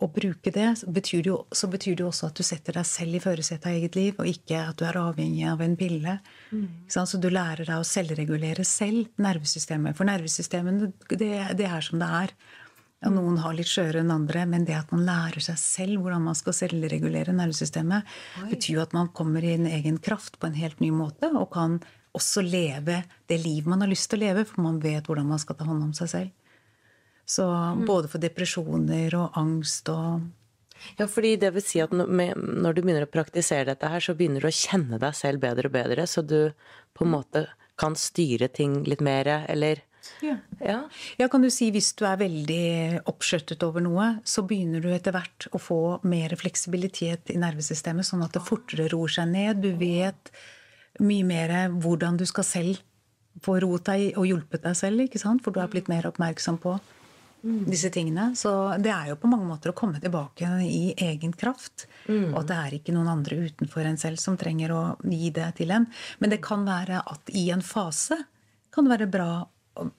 å 0.00 0.06
bruke 0.08 0.48
det, 0.54 0.70
betyr 0.88 1.24
det 1.24 1.28
jo, 1.28 1.34
så 1.52 1.68
betyr 1.68 1.98
det 1.98 2.04
jo 2.04 2.08
også 2.08 2.30
at 2.30 2.38
du 2.38 2.46
setter 2.46 2.78
deg 2.78 2.86
selv 2.88 3.18
i 3.18 3.20
førersetet 3.20 3.66
av 3.68 3.74
eget 3.76 3.98
liv, 3.98 4.14
og 4.16 4.30
ikke 4.30 4.62
at 4.70 4.78
du 4.80 4.86
er 4.88 4.96
avhengig 4.96 5.42
av 5.50 5.60
en 5.60 5.74
pille. 5.76 6.14
Mm. 6.48 6.62
Så 6.88 7.04
du 7.20 7.28
lærer 7.28 7.66
deg 7.68 7.74
å 7.76 7.84
selvregulere 7.84 8.64
selv 8.64 9.10
nervesystemet. 9.20 9.98
For 9.98 10.08
nervesystemet, 10.08 10.86
det, 11.10 11.32
det 11.58 11.68
er 11.68 11.84
som 11.84 12.00
det 12.00 12.08
er. 12.22 12.32
Ja, 13.02 13.10
noen 13.10 13.40
har 13.42 13.56
litt 13.58 13.66
skjøre 13.66 14.02
enn 14.04 14.12
andre, 14.14 14.44
men 14.46 14.66
det 14.66 14.76
at 14.78 14.92
man 14.94 15.02
lærer 15.06 15.42
seg 15.42 15.58
selv 15.58 16.04
hvordan 16.04 16.22
man 16.28 16.36
skal 16.38 16.54
selvregulere 16.54 17.34
nervesystemet, 17.34 18.12
Oi. 18.44 18.50
betyr 18.52 18.76
jo 18.76 18.84
at 18.84 18.94
man 18.94 19.10
kommer 19.16 19.42
i 19.42 19.56
en 19.56 19.66
egen 19.66 19.98
kraft 19.98 20.38
på 20.38 20.46
en 20.46 20.54
helt 20.54 20.78
ny 20.84 20.92
måte, 20.94 21.32
og 21.34 21.50
kan 21.54 21.80
også 22.14 22.44
leve 22.44 23.00
det 23.26 23.40
liv 23.42 23.66
man 23.66 23.82
har 23.82 23.90
lyst 23.90 24.10
til 24.12 24.20
å 24.20 24.26
leve, 24.26 24.46
for 24.46 24.62
man 24.62 24.78
vet 24.82 25.08
hvordan 25.08 25.32
man 25.32 25.42
skal 25.42 25.58
ta 25.58 25.66
hånd 25.66 25.88
om 25.88 25.96
seg 25.96 26.12
selv. 26.12 26.30
Så 27.26 27.46
mm. 27.48 27.82
både 27.88 28.10
for 28.12 28.22
depresjoner 28.22 29.14
og 29.18 29.38
angst 29.40 29.90
og 29.90 30.22
ja, 30.98 31.06
fordi 31.06 31.36
det 31.38 31.52
vil 31.54 31.62
si 31.62 31.78
at 31.82 31.92
når 31.94 32.74
du 32.74 32.80
begynner 32.82 33.06
å 33.06 33.10
praktisere 33.10 33.68
dette 33.68 33.86
her, 33.86 34.02
så 34.02 34.16
begynner 34.18 34.42
du 34.42 34.48
å 34.48 34.56
kjenne 34.56 34.98
deg 34.98 35.14
selv 35.14 35.42
bedre 35.44 35.70
og 35.70 35.74
bedre, 35.76 36.06
så 36.10 36.24
du 36.26 36.50
på 36.94 37.06
en 37.06 37.12
måte 37.12 37.44
kan 37.78 37.94
styre 37.98 38.48
ting 38.50 38.80
litt 38.88 39.02
mer, 39.04 39.30
eller 39.50 39.84
ja. 40.24 40.36
ja. 40.60 40.78
ja 41.18 41.28
kan 41.30 41.44
du 41.44 41.50
si 41.52 41.70
hvis 41.74 41.92
du 41.98 42.04
er 42.08 42.20
veldig 42.20 43.02
oppskjøttet 43.10 43.62
over 43.66 43.84
noe, 43.84 44.08
så 44.24 44.44
begynner 44.46 44.82
du 44.82 44.90
etter 44.92 45.14
hvert 45.14 45.48
å 45.52 45.60
få 45.62 45.82
mer 46.08 46.34
fleksibilitet 46.38 47.34
i 47.34 47.38
nervesystemet, 47.42 48.06
sånn 48.08 48.24
at 48.26 48.34
det 48.36 48.44
fortere 48.46 48.88
roer 48.92 49.12
seg 49.18 49.30
ned. 49.32 49.62
Du 49.62 49.70
vet 49.78 50.32
mye 51.02 51.26
mer 51.26 51.54
hvordan 51.82 52.18
du 52.20 52.26
skal 52.28 52.46
selv 52.46 52.82
få 53.42 53.56
roet 53.64 53.86
deg 53.88 54.18
og 54.20 54.26
hjulpet 54.28 54.66
deg 54.66 54.76
selv, 54.76 55.06
ikke 55.06 55.20
sant? 55.22 55.44
for 55.44 55.54
du 55.54 55.62
er 55.62 55.70
blitt 55.72 55.88
mer 55.92 56.10
oppmerksom 56.10 56.58
på 56.62 56.76
disse 57.42 57.90
tingene. 57.90 58.32
Så 58.38 58.50
det 58.78 58.92
er 58.94 59.10
jo 59.10 59.18
på 59.18 59.30
mange 59.30 59.48
måter 59.48 59.72
å 59.72 59.76
komme 59.76 60.00
tilbake 60.02 60.48
i 60.62 60.92
egen 60.94 61.32
kraft. 61.34 61.88
Mm. 62.06 62.30
Og 62.32 62.42
at 62.42 62.50
det 62.50 62.58
er 62.58 62.76
ikke 62.78 62.94
noen 62.94 63.10
andre 63.10 63.40
utenfor 63.48 63.88
en 63.88 63.98
selv 63.98 64.20
som 64.22 64.36
trenger 64.38 64.74
å 64.74 64.82
gi 65.02 65.32
det 65.34 65.48
til 65.58 65.74
en. 65.74 65.88
Men 66.22 66.32
det 66.32 66.42
kan 66.44 66.66
være 66.68 67.02
at 67.02 67.32
i 67.34 67.48
en 67.54 67.64
fase 67.66 68.20
kan 68.72 68.86
det 68.86 68.94
være 68.94 69.10
bra 69.10 69.32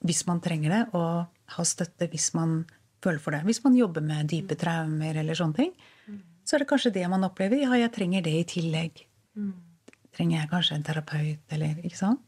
hvis 0.04 0.24
man 0.28 0.40
trenger 0.44 0.74
det, 0.74 0.82
og 0.96 1.54
ha 1.56 1.66
støtte 1.66 2.08
hvis 2.12 2.32
man 2.36 2.62
føler 3.04 3.20
for 3.20 3.36
det. 3.36 3.44
Hvis 3.48 3.62
man 3.64 3.76
jobber 3.76 4.04
med 4.04 4.30
dype 4.32 4.56
traumer 4.58 5.16
eller 5.20 5.36
sånne 5.38 5.58
ting, 5.58 5.74
så 6.44 6.56
er 6.56 6.64
det 6.64 6.70
kanskje 6.70 6.92
det 6.94 7.04
man 7.10 7.24
opplever. 7.26 7.62
Ja, 7.64 7.72
jeg 7.80 7.92
trenger 7.94 8.24
det 8.24 8.34
i 8.36 8.46
tillegg. 8.48 9.04
Mm. 9.36 9.52
Trenger 10.14 10.38
jeg 10.38 10.50
kanskje 10.52 10.78
en 10.78 10.86
terapeut, 10.86 11.44
eller 11.56 11.80
ikke 11.82 11.98
sant? 11.98 12.22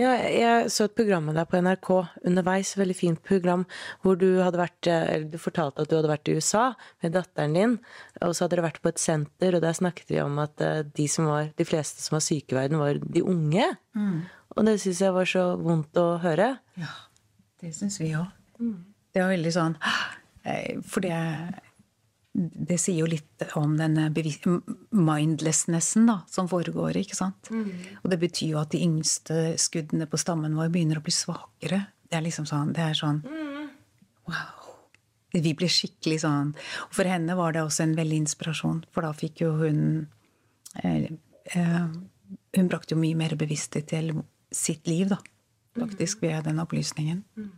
Ja, 0.00 0.14
jeg 0.16 0.70
så 0.72 0.86
et 0.88 0.94
program 0.96 1.26
med 1.28 1.36
deg 1.36 1.48
på 1.50 1.58
NRK 1.60 1.90
underveis, 2.26 2.72
veldig 2.78 2.96
fint 2.96 3.20
program, 3.26 3.66
hvor 4.00 4.16
du 4.18 4.40
hadde 4.40 4.60
vært 4.60 4.88
Eller 4.88 5.26
du 5.28 5.36
fortalte 5.40 5.84
at 5.84 5.90
du 5.90 5.98
hadde 5.98 6.10
vært 6.10 6.30
i 6.30 6.36
USA 6.38 6.70
med 7.04 7.14
datteren 7.18 7.56
din, 7.56 7.76
og 8.22 8.32
så 8.32 8.44
hadde 8.44 8.56
dere 8.56 8.66
vært 8.70 8.80
på 8.82 8.92
et 8.92 9.02
senter, 9.02 9.56
og 9.56 9.64
der 9.64 9.76
snakket 9.76 10.12
vi 10.14 10.20
om 10.24 10.40
at 10.42 10.64
eh, 10.64 10.82
de, 10.96 11.08
var, 11.26 11.52
de 11.56 11.68
fleste 11.68 12.02
som 12.02 12.16
var 12.16 12.24
syke 12.24 12.56
i 12.56 12.58
verden, 12.58 12.80
var 12.80 13.00
de 13.00 13.22
unge. 13.22 13.68
Mm. 13.98 14.20
Og 14.56 14.66
det 14.66 14.78
syns 14.82 15.04
jeg 15.04 15.14
var 15.14 15.28
så 15.28 15.44
vondt 15.60 16.00
å 16.00 16.08
høre. 16.24 16.54
Ja, 16.80 16.94
det 17.60 17.74
syns 17.76 18.00
vi 18.00 18.14
òg. 18.18 18.30
Mm. 18.60 18.78
Det 19.10 19.22
var 19.22 19.32
veldig 19.32 19.50
sånn 19.54 19.74
eh, 20.46 20.76
For 20.86 21.02
det 21.02 21.16
det 22.32 22.76
sier 22.78 23.00
jo 23.02 23.08
litt 23.10 23.42
om 23.58 23.72
denne 23.78 24.06
mindlessnessen 24.14 26.06
da, 26.06 26.20
som 26.30 26.48
foregår. 26.50 27.00
ikke 27.00 27.18
sant? 27.18 27.50
Mm. 27.50 27.72
Og 28.04 28.12
det 28.12 28.20
betyr 28.22 28.52
jo 28.52 28.60
at 28.60 28.70
de 28.74 28.82
yngste 28.86 29.56
skuddene 29.58 30.06
på 30.10 30.20
stammen 30.20 30.54
vår 30.58 30.70
begynner 30.70 31.00
å 31.00 31.04
bli 31.04 31.14
svakere. 31.14 31.82
Det 32.06 32.18
er 32.18 32.26
liksom 32.26 32.46
sånn, 32.46 32.72
det 32.74 32.82
er 32.84 32.98
sånn 32.98 33.22
mm. 33.26 33.66
Wow. 34.30 34.60
Vi 35.30 35.52
blir 35.54 35.70
skikkelig 35.70 36.20
sånn 36.24 36.48
Og 36.88 36.94
for 36.94 37.06
henne 37.06 37.36
var 37.38 37.54
det 37.54 37.62
også 37.62 37.84
en 37.84 37.94
veldig 37.98 38.18
inspirasjon, 38.24 38.80
for 38.90 39.06
da 39.06 39.12
fikk 39.14 39.44
jo 39.44 39.52
hun 39.60 39.82
eh, 40.82 41.06
eh, 41.54 41.84
Hun 42.58 42.70
brakte 42.70 42.96
jo 42.96 43.00
mye 43.02 43.18
mer 43.18 43.36
bevissthet 43.38 43.90
til 43.90 44.10
sitt 44.50 44.90
liv, 44.90 45.06
da, 45.10 45.20
faktisk, 45.78 46.24
ved 46.24 46.42
den 46.48 46.58
opplysningen. 46.58 47.20
Mm. 47.38 47.50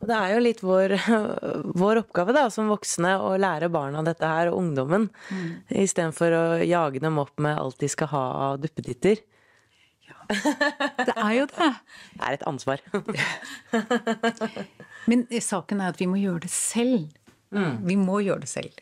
Og 0.00 0.08
det 0.08 0.16
er 0.16 0.32
jo 0.32 0.42
litt 0.42 0.62
vår, 0.64 0.94
vår, 1.82 2.02
oppgave 2.04 2.34
da, 2.36 2.46
som 2.52 2.70
voksne 2.72 3.14
å 3.20 3.34
lære 3.40 3.68
barna 3.72 4.02
dette 4.06 4.28
her, 4.28 4.50
og 4.50 4.62
ungdommen, 4.62 5.08
mm. 5.28 5.50
istedenfor 5.82 6.36
å 6.36 6.44
jage 6.64 7.02
dem 7.04 7.20
opp 7.20 7.36
med 7.42 7.58
alt 7.60 7.80
de 7.82 7.90
skal 7.92 8.12
ha 8.14 8.24
av 8.46 8.60
duppeditter. 8.62 9.20
Ja, 10.08 10.16
det 10.30 11.14
er 11.14 11.32
jo 11.36 11.48
det. 11.50 11.72
Det 12.16 12.26
er 12.26 12.36
et 12.36 12.46
ansvar. 12.48 12.82
Men 15.10 15.26
saken 15.42 15.80
er 15.80 15.92
at 15.92 16.00
vi 16.00 16.08
må 16.08 16.20
gjøre 16.20 16.44
det 16.46 16.52
selv. 16.54 17.10
Mm. 17.50 17.82
Vi 17.88 17.96
må 17.98 18.20
gjøre 18.24 18.44
det 18.44 18.50
selv. 18.50 18.80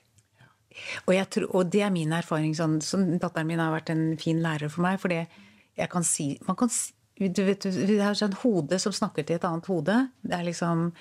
Og, 1.07 1.14
tror, 1.33 1.48
og, 1.50 1.70
det 1.72 1.83
er 1.87 1.94
min 1.94 2.12
erfaring. 2.14 2.54
Sånn, 2.57 2.78
sånn, 2.85 3.16
datteren 3.22 3.48
min 3.48 3.62
har 3.62 3.74
vært 3.74 3.92
en 3.94 4.12
fin 4.20 4.42
lærer 4.44 4.70
for 4.72 4.85
meg. 4.85 5.00
For 5.02 5.12
det 5.12 5.24
jeg 5.78 5.90
kan 5.92 6.07
si, 6.07 6.33
man 6.46 6.59
kan 6.59 6.70
si 6.72 6.92
du 7.18 7.42
vet, 7.42 7.66
Det 7.66 7.98
er 7.98 8.14
sånn 8.14 8.37
hode 8.44 8.78
som 8.78 8.94
snakker 8.94 9.26
til 9.26 9.38
et 9.38 9.44
annet 9.46 9.66
hode. 9.66 9.98
Det 10.22 10.37
er 10.38 10.46
liksom 10.46 10.92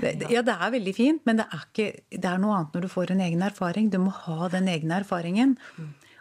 det, 0.00 0.14
Ja, 0.30 0.42
det 0.46 0.54
er 0.54 0.70
veldig 0.70 0.94
fint, 0.94 1.22
men 1.26 1.40
det 1.40 1.46
er, 1.50 1.66
ikke, 1.66 1.88
det 2.14 2.30
er 2.30 2.38
noe 2.38 2.60
annet 2.60 2.76
når 2.76 2.86
du 2.86 2.90
får 2.92 3.10
en 3.14 3.22
egen 3.26 3.42
erfaring. 3.42 3.90
Du 3.90 3.98
må 3.98 4.14
ha 4.14 4.48
den 4.52 4.70
egne 4.70 5.00
erfaringen. 5.02 5.56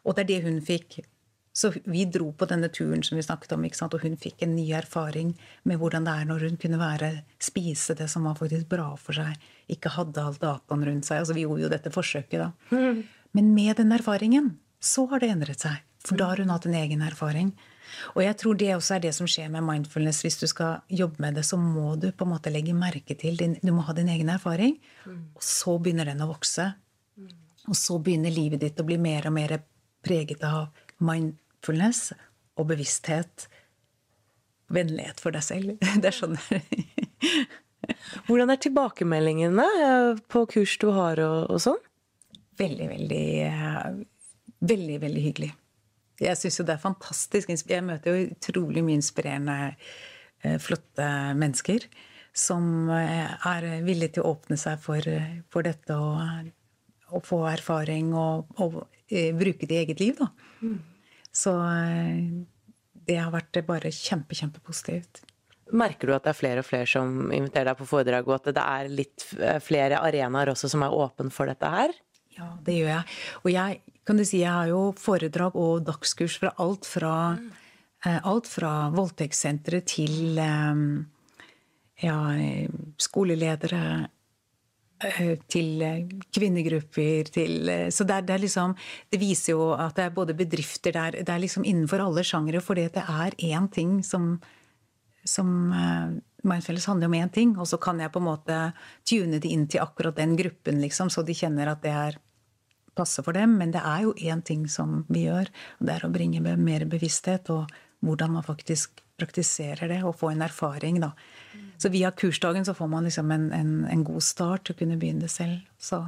Og 0.03 0.15
det 0.15 0.25
er 0.25 0.31
det 0.31 0.43
hun 0.47 0.61
fikk. 0.65 1.03
Så 1.53 1.69
vi 1.85 2.01
dro 2.09 2.31
på 2.33 2.47
denne 2.49 2.65
turen 2.73 3.03
som 3.05 3.15
vi 3.15 3.23
snakket 3.23 3.51
om, 3.53 3.61
og 3.69 3.99
hun 4.01 4.15
fikk 4.17 4.41
en 4.41 4.55
ny 4.55 4.71
erfaring 4.73 5.35
med 5.69 5.77
hvordan 5.77 6.07
det 6.07 6.15
er 6.17 6.25
når 6.25 6.47
hun 6.47 6.57
kunne 6.57 6.79
være, 6.81 7.11
spise 7.37 7.93
det 7.99 8.09
som 8.09 8.25
var 8.25 8.39
faktisk 8.39 8.65
bra 8.71 8.87
for 8.97 9.13
seg. 9.13 9.37
Ikke 9.69 9.93
hadde 9.93 10.17
all 10.23 10.33
dataen 10.41 10.85
rundt 10.87 11.05
seg. 11.05 11.21
Altså, 11.21 11.35
vi 11.37 11.45
gjorde 11.45 11.67
jo 11.67 11.69
dette 11.69 11.93
forsøket, 11.93 12.41
da. 12.41 12.49
Men 13.37 13.53
med 13.53 13.77
den 13.77 13.93
erfaringen 13.93 14.55
så 14.81 15.05
har 15.13 15.21
det 15.21 15.29
endret 15.29 15.61
seg. 15.61 15.77
For 16.03 16.17
da 16.19 16.31
har 16.33 16.41
hun 16.41 16.49
hatt 16.51 16.65
en 16.67 16.75
egen 16.81 17.05
erfaring. 17.05 17.53
Og 18.13 18.23
jeg 18.23 18.37
tror 18.39 18.57
det 18.59 18.71
også 18.75 18.95
er 18.95 19.03
det 19.05 19.13
som 19.17 19.27
skjer 19.29 19.49
med 19.53 19.65
mindfulness. 19.67 20.21
Hvis 20.25 20.39
du 20.41 20.45
skal 20.49 20.81
jobbe 20.91 21.21
med 21.23 21.37
det, 21.39 21.45
så 21.47 21.57
må 21.59 21.95
du 21.99 22.09
på 22.11 22.27
en 22.27 22.33
måte 22.33 22.53
legge 22.53 22.75
merke 22.77 23.17
til 23.19 23.37
din, 23.39 23.57
Du 23.61 23.73
må 23.73 23.85
ha 23.87 23.93
din 23.93 24.09
egen 24.09 24.29
erfaring. 24.29 24.77
Og 25.07 25.43
så 25.43 25.77
begynner 25.79 26.11
den 26.11 26.23
å 26.23 26.29
vokse. 26.31 26.73
Og 27.69 27.77
så 27.79 27.97
begynner 28.03 28.33
livet 28.33 28.63
ditt 28.63 28.79
å 28.79 28.87
bli 28.87 28.97
mer 28.99 29.27
og 29.29 29.35
mer 29.37 29.57
preget 30.03 30.43
av 30.43 30.67
mindfulness 30.99 32.11
og 32.59 32.67
bevissthet. 32.73 33.47
Vennlighet 34.73 35.19
for 35.23 35.35
deg 35.35 35.45
selv. 35.45 35.77
Det 36.01 36.09
er 36.09 36.17
sånn 36.17 36.37
det 36.39 36.61
er. 36.61 37.45
Hvordan 38.27 38.51
er 38.53 38.59
tilbakemeldingene 38.63 39.65
på 40.31 40.45
kurs 40.51 40.77
du 40.79 40.87
har 40.95 41.19
og, 41.19 41.49
og 41.51 41.59
sånn? 41.59 41.79
Veldig, 42.59 42.87
veldig 42.91 43.23
Veldig, 44.63 44.97
veldig 45.01 45.21
hyggelig. 45.25 45.49
Jeg 46.23 46.39
syns 46.39 46.59
jo 46.59 46.65
det 46.67 46.77
er 46.77 46.83
fantastisk. 46.83 47.51
Jeg 47.51 47.85
møter 47.85 48.15
jo 48.15 48.31
utrolig 48.33 48.83
mye 48.85 48.99
inspirerende, 48.99 49.75
eh, 50.43 50.57
flotte 50.61 51.07
mennesker 51.39 51.87
som 52.33 52.89
eh, 52.89 53.33
er 53.49 53.67
villige 53.85 54.15
til 54.15 54.23
å 54.23 54.33
åpne 54.33 54.57
seg 54.57 54.79
for, 54.81 55.05
for 55.53 55.65
dette 55.67 55.97
og, 55.97 56.49
og, 57.11 57.21
få 57.27 57.43
erfaring 57.51 58.13
og, 58.17 58.55
og 58.63 58.79
eh, 59.09 59.33
bruke 59.37 59.69
det 59.69 59.77
i 59.77 59.83
eget 59.83 60.01
liv, 60.01 60.17
da. 60.21 60.31
Mm. 60.63 60.79
Så 61.33 61.51
det 63.07 63.15
har 63.17 63.31
vært 63.33 63.57
bare 63.65 63.89
kjempe, 63.89 64.37
kjempepositivt. 64.37 65.23
Merker 65.73 66.09
du 66.09 66.13
at 66.13 66.27
det 66.27 66.29
er 66.29 66.37
flere 66.37 66.61
og 66.61 66.67
flere 66.67 66.85
som 66.89 67.31
inviterer 67.33 67.71
deg 67.71 67.79
på 67.79 67.87
foredrag, 67.89 68.27
og 68.29 68.35
at 68.37 68.51
det 68.53 68.63
er 68.63 68.91
litt 68.93 69.25
flere 69.65 70.03
arenaer 70.05 70.51
også 70.53 70.69
som 70.69 70.85
er 70.85 70.93
åpne 70.93 71.33
for 71.33 71.49
dette 71.49 71.71
her? 71.73 71.95
Ja, 72.37 72.51
det 72.65 72.75
gjør 72.77 72.91
jeg. 72.91 73.17
Og 73.41 73.49
jeg 73.53 73.81
kan 74.03 74.19
du 74.19 74.25
si, 74.27 74.41
jeg 74.43 74.51
har 74.51 74.69
jo 74.71 74.91
foredrag 74.99 75.55
og 75.59 75.85
dagskurs 75.87 76.35
fra 76.41 76.51
alt 76.61 76.87
fra, 76.87 77.13
eh, 78.05 78.19
alt 78.19 78.49
fra 78.51 78.89
voldtektssentre 78.93 79.79
til 79.87 80.39
eh, 80.43 80.81
ja, 82.03 82.17
skoleledere 82.99 83.83
eh, 85.07 85.37
til 85.47 85.85
kvinnegrupper 86.35 87.31
til 87.31 87.71
Så 87.95 88.03
det 88.03 88.17
er, 88.17 88.25
det 88.27 88.35
er, 88.35 88.43
liksom 88.43 88.75
Det 89.11 89.21
viser 89.21 89.53
jo 89.53 89.71
at 89.77 89.95
det 89.95 90.09
er 90.09 90.17
både 90.17 90.35
bedrifter 90.35 90.91
der 90.91 91.15
er, 91.15 91.23
det 91.23 91.29
er 91.29 91.39
liksom 91.39 91.63
innenfor 91.63 92.03
alle 92.03 92.25
sjangere, 92.27 92.61
fordi 92.61 92.89
det 92.91 93.05
er 93.07 93.39
én 93.39 93.71
ting 93.71 94.03
som, 94.03 94.35
som 95.23 95.71
Mindfulness 96.43 96.89
handler 96.91 97.07
om 97.07 97.15
én 97.15 97.31
ting, 97.31 97.55
og 97.57 97.67
så 97.67 97.77
kan 97.79 98.01
jeg 98.03 98.11
på 98.11 98.19
en 98.19 98.27
måte 98.27 98.59
tune 99.07 99.39
det 99.39 99.47
inn 99.47 99.63
til 99.71 99.79
akkurat 99.79 100.17
den 100.19 100.35
gruppen, 100.35 100.81
liksom, 100.83 101.07
så 101.07 101.23
de 101.23 101.31
kjenner 101.31 101.71
at 101.71 101.79
det 101.85 101.93
er 101.95 102.19
passe 102.95 103.23
for 103.25 103.35
dem. 103.35 103.57
Men 103.59 103.73
det 103.75 103.81
er 103.83 104.05
jo 104.05 104.13
én 104.17 104.43
ting 104.45 104.67
som 104.71 105.01
vi 105.09 105.25
gjør, 105.27 105.49
og 105.79 105.87
det 105.87 105.95
er 105.95 106.05
å 106.05 106.13
bringe 106.13 106.43
mer 106.43 106.85
bevissthet 106.89 107.51
og 107.53 107.71
hvordan 108.03 108.35
man 108.35 108.45
faktisk 108.45 109.03
praktiserer 109.19 109.87
det, 109.87 110.01
og 110.03 110.17
få 110.19 110.33
en 110.33 110.43
erfaring, 110.43 110.99
da. 111.03 111.13
Så 111.79 111.91
via 111.93 112.11
kursdagen 112.11 112.65
så 112.65 112.73
får 112.75 112.89
man 112.91 113.05
liksom 113.07 113.31
en, 113.31 113.49
en, 113.55 113.73
en 113.87 114.03
god 114.03 114.23
start 114.25 114.65
til 114.65 114.75
å 114.75 114.79
kunne 114.81 114.97
begynne 114.99 115.25
det 115.25 115.31
selv. 115.31 115.61
Så, 115.79 116.01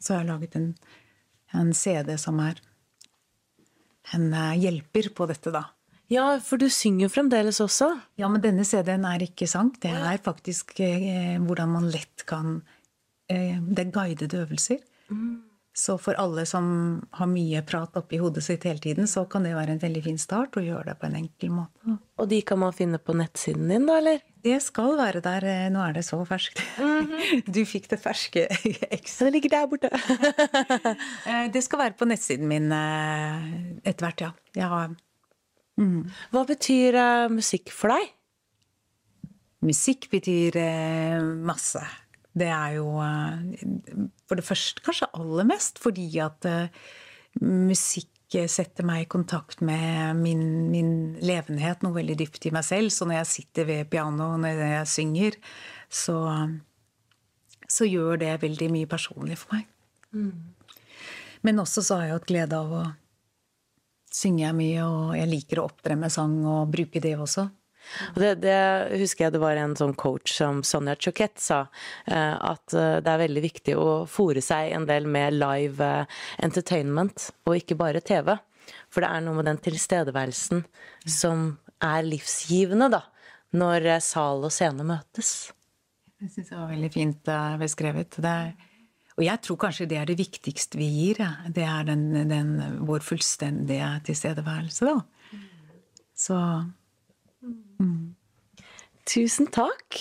så 0.00 0.14
har 0.14 0.22
jeg 0.22 0.30
laget 0.30 0.56
en, 0.60 0.70
en 1.52 1.72
CD 1.76 2.14
som 2.20 2.40
er 2.44 2.60
en 4.14 4.28
eh, 4.32 4.58
hjelper 4.62 5.10
på 5.16 5.26
dette, 5.30 5.52
da. 5.54 5.66
Ja, 6.12 6.26
for 6.44 6.60
du 6.60 6.68
synger 6.72 7.08
fremdeles 7.12 7.62
også? 7.64 7.88
Ja, 8.20 8.28
men 8.28 8.42
denne 8.44 8.66
CD-en 8.68 9.06
er 9.08 9.24
ikke 9.24 9.48
sang. 9.50 9.72
Det 9.80 9.92
er 9.92 10.20
faktisk 10.22 10.76
eh, 10.84 11.40
hvordan 11.40 11.72
man 11.72 11.88
lett 11.92 12.26
kan 12.28 12.58
eh, 13.32 13.56
Det 13.56 13.86
er 13.86 13.94
guidede 13.94 14.44
øvelser. 14.44 14.84
Mm. 15.08 15.40
Så 15.76 15.96
for 15.98 16.14
alle 16.14 16.44
som 16.46 16.66
har 17.18 17.26
mye 17.26 17.58
prat 17.66 17.96
oppi 17.98 18.20
hodet 18.22 18.44
sitt 18.46 18.62
hele 18.62 18.78
tiden, 18.78 19.08
så 19.10 19.24
kan 19.26 19.42
det 19.42 19.56
være 19.56 19.74
en 19.74 19.80
veldig 19.82 20.02
fin 20.04 20.18
start 20.22 20.54
å 20.54 20.62
gjøre 20.62 20.92
det 20.92 21.00
på 21.00 21.08
en 21.08 21.16
enkel 21.18 21.50
måte. 21.50 21.96
Og 22.22 22.28
de 22.30 22.38
kan 22.46 22.60
man 22.62 22.76
finne 22.76 23.00
på 23.02 23.16
nettsiden 23.18 23.72
din, 23.72 23.88
da, 23.88 23.96
eller? 23.98 24.20
Det 24.46 24.60
skal 24.62 24.94
være 25.00 25.22
der. 25.24 25.46
Eh, 25.50 25.64
nå 25.74 25.82
er 25.82 25.96
det 25.96 26.04
så 26.06 26.20
ferskt. 26.28 26.62
Mm 26.78 27.10
-hmm. 27.10 27.42
Du 27.56 27.64
fikk 27.66 27.90
det 27.90 27.98
ferske 27.98 28.46
ekstra. 28.98 29.24
det 29.24 29.32
ligger 29.32 29.50
der 29.50 29.66
borte. 29.66 29.90
det 31.54 31.64
skal 31.64 31.78
være 31.78 31.98
på 31.98 32.04
nettsiden 32.04 32.48
min 32.48 32.72
etter 33.82 34.06
hvert, 34.06 34.20
ja. 34.20 34.30
ja. 34.54 34.88
Mm. 35.76 36.10
Hva 36.30 36.44
betyr 36.46 37.28
musikk 37.28 37.72
for 37.72 37.88
deg? 37.88 38.14
Musikk 39.60 40.10
betyr 40.10 40.54
masse. 41.42 41.82
Det 42.34 42.50
er 42.50 42.76
jo 42.80 42.88
uh, 42.98 43.38
for 44.28 44.40
det 44.40 44.46
første 44.46 44.82
kanskje 44.84 45.10
aller 45.14 45.46
mest 45.48 45.78
fordi 45.82 46.08
at 46.22 46.48
musikk 47.42 48.10
setter 48.50 48.86
meg 48.86 49.04
i 49.04 49.10
kontakt 49.10 49.60
med 49.62 50.18
min, 50.18 50.42
min, 50.72 50.92
levenhet, 51.22 51.84
noe 51.84 51.94
veldig 51.94 52.16
dypt 52.18 52.48
i 52.48 52.52
meg 52.54 52.64
selv. 52.66 52.90
Så 52.90 53.06
når 53.06 53.20
jeg 53.20 53.30
sitter 53.30 53.68
ved 53.68 53.90
pianoet, 53.92 54.40
når 54.42 54.62
jeg 54.64 54.90
synger, 54.90 55.38
så, 55.86 56.16
så 57.70 57.86
gjør 57.86 58.18
det 58.24 58.32
veldig 58.42 58.70
mye 58.74 58.90
personlig 58.90 59.38
for 59.38 59.54
meg. 59.54 59.68
Mm. 60.14 60.54
Men 61.44 61.60
også 61.62 61.84
så 61.84 62.00
har 62.00 62.08
jeg 62.08 62.16
hatt 62.16 62.30
glede 62.30 62.58
av 62.58 62.74
å 62.74 62.84
synge 64.14 64.52
mye, 64.56 64.86
og 64.86 65.14
jeg 65.18 65.30
liker 65.30 65.60
å 65.60 65.68
opptre 65.68 65.98
med 65.98 66.12
sang 66.12 66.38
og 66.46 66.72
bruke 66.72 67.02
det 67.02 67.16
også. 67.18 67.48
Det, 68.14 68.34
det, 68.42 68.58
husker 69.00 69.26
jeg 69.26 69.34
det 69.36 69.42
var 69.42 69.58
en 69.60 69.76
sånn 69.78 69.94
coach 69.98 70.34
som 70.36 70.62
Sonja 70.66 70.96
Choquette 70.98 71.42
sa, 71.42 71.64
eh, 72.06 72.34
at 72.34 72.74
eh, 72.74 72.98
det 73.04 73.12
er 73.12 73.22
veldig 73.24 73.44
viktig 73.44 73.76
å 73.78 73.88
fòre 74.10 74.42
seg 74.44 74.74
en 74.74 74.88
del 74.88 75.08
med 75.10 75.36
live 75.36 75.84
eh, 75.84 76.20
entertainment, 76.44 77.30
og 77.46 77.58
ikke 77.60 77.78
bare 77.80 78.04
TV. 78.04 78.34
For 78.92 79.04
det 79.04 79.10
er 79.10 79.24
noe 79.24 79.38
med 79.38 79.50
den 79.50 79.60
tilstedeværelsen 79.62 80.64
som 81.04 81.50
er 81.84 82.06
livsgivende, 82.06 82.90
da, 82.94 83.02
når 83.54 83.90
sal 84.02 84.46
og 84.46 84.54
scene 84.54 84.86
møtes. 84.86 85.34
Jeg 86.22 86.32
syns 86.32 86.52
det 86.52 86.56
var 86.56 86.70
veldig 86.70 86.94
fint 86.94 87.34
beskrevet. 87.60 88.16
Det 88.22 88.30
er 88.30 88.54
og 89.14 89.22
jeg 89.22 89.42
tror 89.46 89.58
kanskje 89.62 89.86
det 89.90 89.98
er 90.00 90.08
det 90.10 90.16
viktigste 90.18 90.78
vi 90.80 90.88
gir. 90.90 91.20
Ja. 91.22 91.34
Det 91.54 91.62
er 91.62 91.84
den, 91.86 92.08
den, 92.30 92.48
vår 92.86 93.04
fullstendige 93.06 93.92
tilstedeværelse, 94.08 94.90
da. 94.90 94.96
Så 96.14 96.38
mm. 97.80 98.14
Tusen 99.04 99.50
takk. 99.52 99.98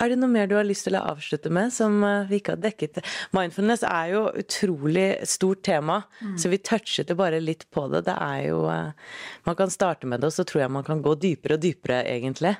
Er 0.00 0.08
det 0.08 0.16
noe 0.16 0.32
mer 0.32 0.46
du 0.48 0.54
har 0.56 0.64
lyst 0.64 0.86
til 0.86 0.96
å 0.96 1.02
avslutte 1.10 1.50
med 1.52 1.72
som 1.74 1.98
eh, 2.06 2.28
vi 2.30 2.38
ikke 2.40 2.54
har 2.54 2.62
dekket? 2.62 3.02
Mindfulness 3.36 3.82
er 3.84 4.14
jo 4.14 4.22
utrolig 4.40 5.08
stort 5.28 5.60
tema, 5.66 6.00
mm. 6.22 6.38
så 6.40 6.52
vi 6.52 6.60
touchet 6.64 7.12
jo 7.12 7.18
bare 7.18 7.42
litt 7.42 7.66
på 7.74 7.84
det. 7.92 8.06
Det 8.08 8.16
er 8.16 8.46
jo 8.48 8.64
eh, 8.72 9.12
Man 9.44 9.58
kan 9.58 9.72
starte 9.72 10.08
med 10.08 10.22
det, 10.22 10.30
og 10.30 10.38
så 10.38 10.46
tror 10.48 10.64
jeg 10.64 10.76
man 10.78 10.86
kan 10.86 11.02
gå 11.04 11.14
dypere 11.20 11.58
og 11.58 11.64
dypere, 11.66 12.00
egentlig. 12.08 12.54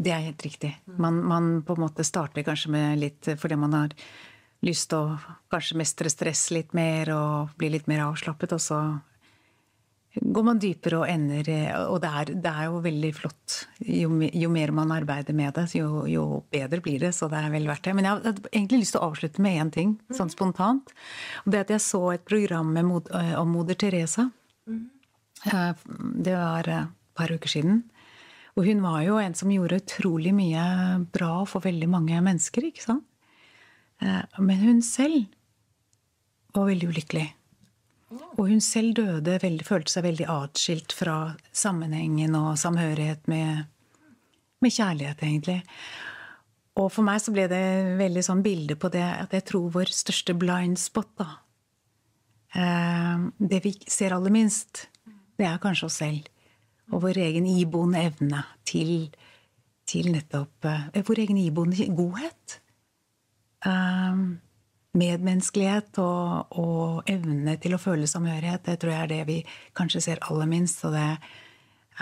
Det 0.00 0.14
er 0.14 0.24
helt 0.30 0.46
riktig. 0.46 0.72
Man, 0.96 1.20
man 1.28 1.52
på 1.66 1.76
en 1.76 1.84
måte 1.84 2.06
starter 2.06 2.46
kanskje 2.46 2.72
med 2.72 3.00
litt 3.02 3.28
fordi 3.36 3.58
man 3.60 3.76
har 3.76 3.96
lyst 4.64 4.88
til 4.92 5.02
å 5.04 5.36
kanskje 5.52 5.76
mestre 5.80 6.12
stress 6.12 6.46
litt 6.54 6.72
mer 6.76 7.12
og 7.12 7.52
bli 7.60 7.68
litt 7.74 7.88
mer 7.90 8.06
avslappet. 8.06 8.54
Og 8.56 8.62
så 8.64 8.80
går 10.14 10.46
man 10.46 10.58
dypere 10.58 10.98
og 11.02 11.10
ender 11.10 11.48
Og 11.86 12.00
det 12.02 12.10
er, 12.10 12.32
det 12.42 12.50
er 12.50 12.64
jo 12.66 12.80
veldig 12.82 13.10
flott. 13.14 13.56
Jo, 13.84 14.10
jo, 14.26 14.50
mer 14.50 14.72
man 14.74 14.90
arbeider 14.94 15.36
med 15.36 15.54
det, 15.54 15.68
jo, 15.78 16.04
jo, 16.10 16.24
bedre 16.50 16.80
blir 16.82 16.98
det. 17.02 17.12
Så 17.14 17.28
det 17.30 17.38
er 17.38 17.52
vel 17.52 17.68
verdt 17.70 17.86
det. 17.86 17.94
Men 17.94 18.08
jeg 18.08 18.18
hadde 18.18 18.50
egentlig 18.50 18.82
lyst 18.82 18.96
til 18.96 19.02
å 19.02 19.10
avslutte 19.10 19.44
med 19.44 19.60
én 19.62 19.70
ting, 19.74 19.94
sånn 20.16 20.32
spontant. 20.32 20.90
Og 21.44 21.54
det 21.54 21.64
at 21.66 21.74
jeg 21.76 21.86
så 21.86 22.02
et 22.16 22.26
program 22.26 22.74
mod, 22.88 23.10
om 23.38 23.54
moder 23.54 23.78
Teresa. 23.78 24.30
Det 25.44 26.34
var 26.34 26.68
et 26.68 26.92
par 27.16 27.32
uker 27.32 27.54
siden. 27.54 27.84
Og 28.58 28.66
hun 28.66 28.82
var 28.82 29.04
jo 29.06 29.20
en 29.20 29.36
som 29.38 29.52
gjorde 29.52 29.78
utrolig 29.80 30.32
mye 30.36 30.64
bra 31.14 31.44
for 31.48 31.62
veldig 31.64 31.88
mange 31.88 32.18
mennesker. 32.18 32.66
ikke 32.66 32.82
sant? 32.82 33.06
Eh, 34.00 34.22
men 34.40 34.64
hun 34.64 34.82
selv 34.82 35.28
var 36.56 36.66
veldig 36.68 36.90
ulykkelig. 36.90 37.28
Og 38.10 38.46
hun 38.48 38.62
selv 38.64 38.94
døde, 38.98 39.38
veldig, 39.42 39.66
følte 39.66 39.92
seg 39.92 40.06
veldig 40.08 40.26
atskilt 40.32 40.94
fra 40.96 41.16
sammenhengen 41.54 42.34
og 42.34 42.56
samhørighet 42.58 43.28
med, 43.30 43.68
med, 44.62 44.74
kjærlighet, 44.74 45.22
egentlig. 45.22 45.60
Og 46.80 46.88
for 46.90 47.06
meg 47.06 47.20
så 47.22 47.34
ble 47.34 47.46
det 47.50 47.62
veldig 48.00 48.24
sånn 48.26 48.42
bilde 48.42 48.74
på 48.80 48.90
det 48.90 49.04
at 49.04 49.34
jeg 49.36 49.46
tror 49.50 49.70
vår 49.74 49.92
største 49.94 50.34
blind 50.38 50.78
spot, 50.80 51.10
da 51.20 51.28
eh, 52.58 53.26
Det 53.38 53.62
vi 53.66 53.74
ser 53.86 54.14
aller 54.16 54.34
minst, 54.34 54.88
det 55.38 55.46
er 55.46 55.62
kanskje 55.62 55.86
oss 55.86 56.00
selv. 56.02 56.26
Og 56.90 57.04
vår 57.04 57.20
egen 57.22 57.46
iboende 57.46 58.02
evne 58.08 58.42
til, 58.66 59.10
til 59.86 60.10
nettopp 60.10 60.66
eh, 60.66 61.02
Vår 61.06 61.22
egen 61.26 61.38
iboende 61.38 61.86
godhet. 61.94 62.58
Ehm, 63.66 64.40
medmenneskelighet 64.96 66.00
og, 66.02 66.56
og, 66.58 67.02
evne 67.10 67.56
til 67.62 67.76
å 67.76 67.80
føle 67.80 68.08
samhørighet, 68.10 68.64
det 68.66 68.80
tror 68.82 68.94
jeg 68.94 69.04
er 69.04 69.12
det 69.12 69.20
vi 69.28 69.38
kanskje 69.78 70.02
ser 70.08 70.22
aller 70.26 70.50
minst. 70.50 70.82
Og 70.88 70.96
det, 70.96 71.06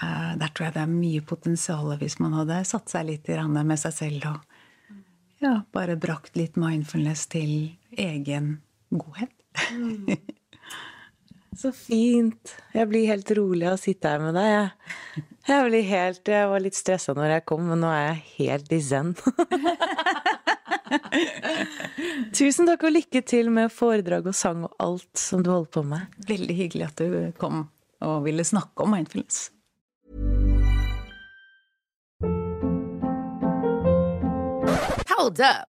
uh, 0.00 0.32
der 0.40 0.52
tror 0.52 0.68
jeg 0.68 0.76
det 0.78 0.84
er 0.84 0.94
mye 0.94 1.24
potensial 1.26 1.92
hvis 2.00 2.18
man 2.22 2.36
hadde 2.38 2.62
satt 2.68 2.88
seg 2.92 3.10
litt 3.10 3.28
i 3.28 3.38
med 3.38 3.76
seg 3.80 3.96
selv 3.96 4.30
og 4.32 4.56
ja, 5.38 5.60
bare 5.70 5.94
brakt 6.00 6.34
litt 6.34 6.56
mindfulness 6.58 7.28
til 7.30 7.76
egen 7.94 8.56
godhet. 8.90 9.34
Mm. 9.70 10.16
Så 11.58 11.72
fint. 11.74 12.54
Jeg 12.74 12.86
blir 12.90 13.08
helt 13.10 13.30
rolig 13.34 13.66
av 13.66 13.76
å 13.76 13.80
sitte 13.80 14.10
her 14.10 14.22
med 14.22 14.36
deg. 14.38 14.48
Jeg, 14.48 15.22
jeg, 15.46 15.84
helt, 15.88 16.30
jeg 16.30 16.50
var 16.50 16.62
litt 16.62 16.78
stressa 16.78 17.14
når 17.18 17.36
jeg 17.36 17.46
kom, 17.50 17.64
men 17.70 17.82
nå 17.82 17.90
er 17.90 18.04
jeg 18.08 18.20
helt 18.36 18.74
i 18.74 18.80
zen. 18.84 19.14
Tusen 22.38 22.68
takk 22.68 22.86
og 22.88 22.94
lykke 22.94 23.22
til 23.26 23.50
med 23.54 23.72
foredrag 23.72 24.28
og 24.30 24.36
sang 24.36 24.64
og 24.68 24.74
alt 24.82 25.20
som 25.20 25.44
du 25.44 25.52
holder 25.52 25.72
på 25.78 25.84
med. 25.86 26.18
Veldig 26.28 26.58
hyggelig 26.58 26.88
at 26.90 27.02
du 27.02 27.32
kom 27.40 27.66
og 28.04 28.20
ville 28.26 28.44
snakke 28.46 28.84
om 28.84 28.94
mindfulness. 28.94 29.48
Hold 35.08 35.40
up. 35.40 35.77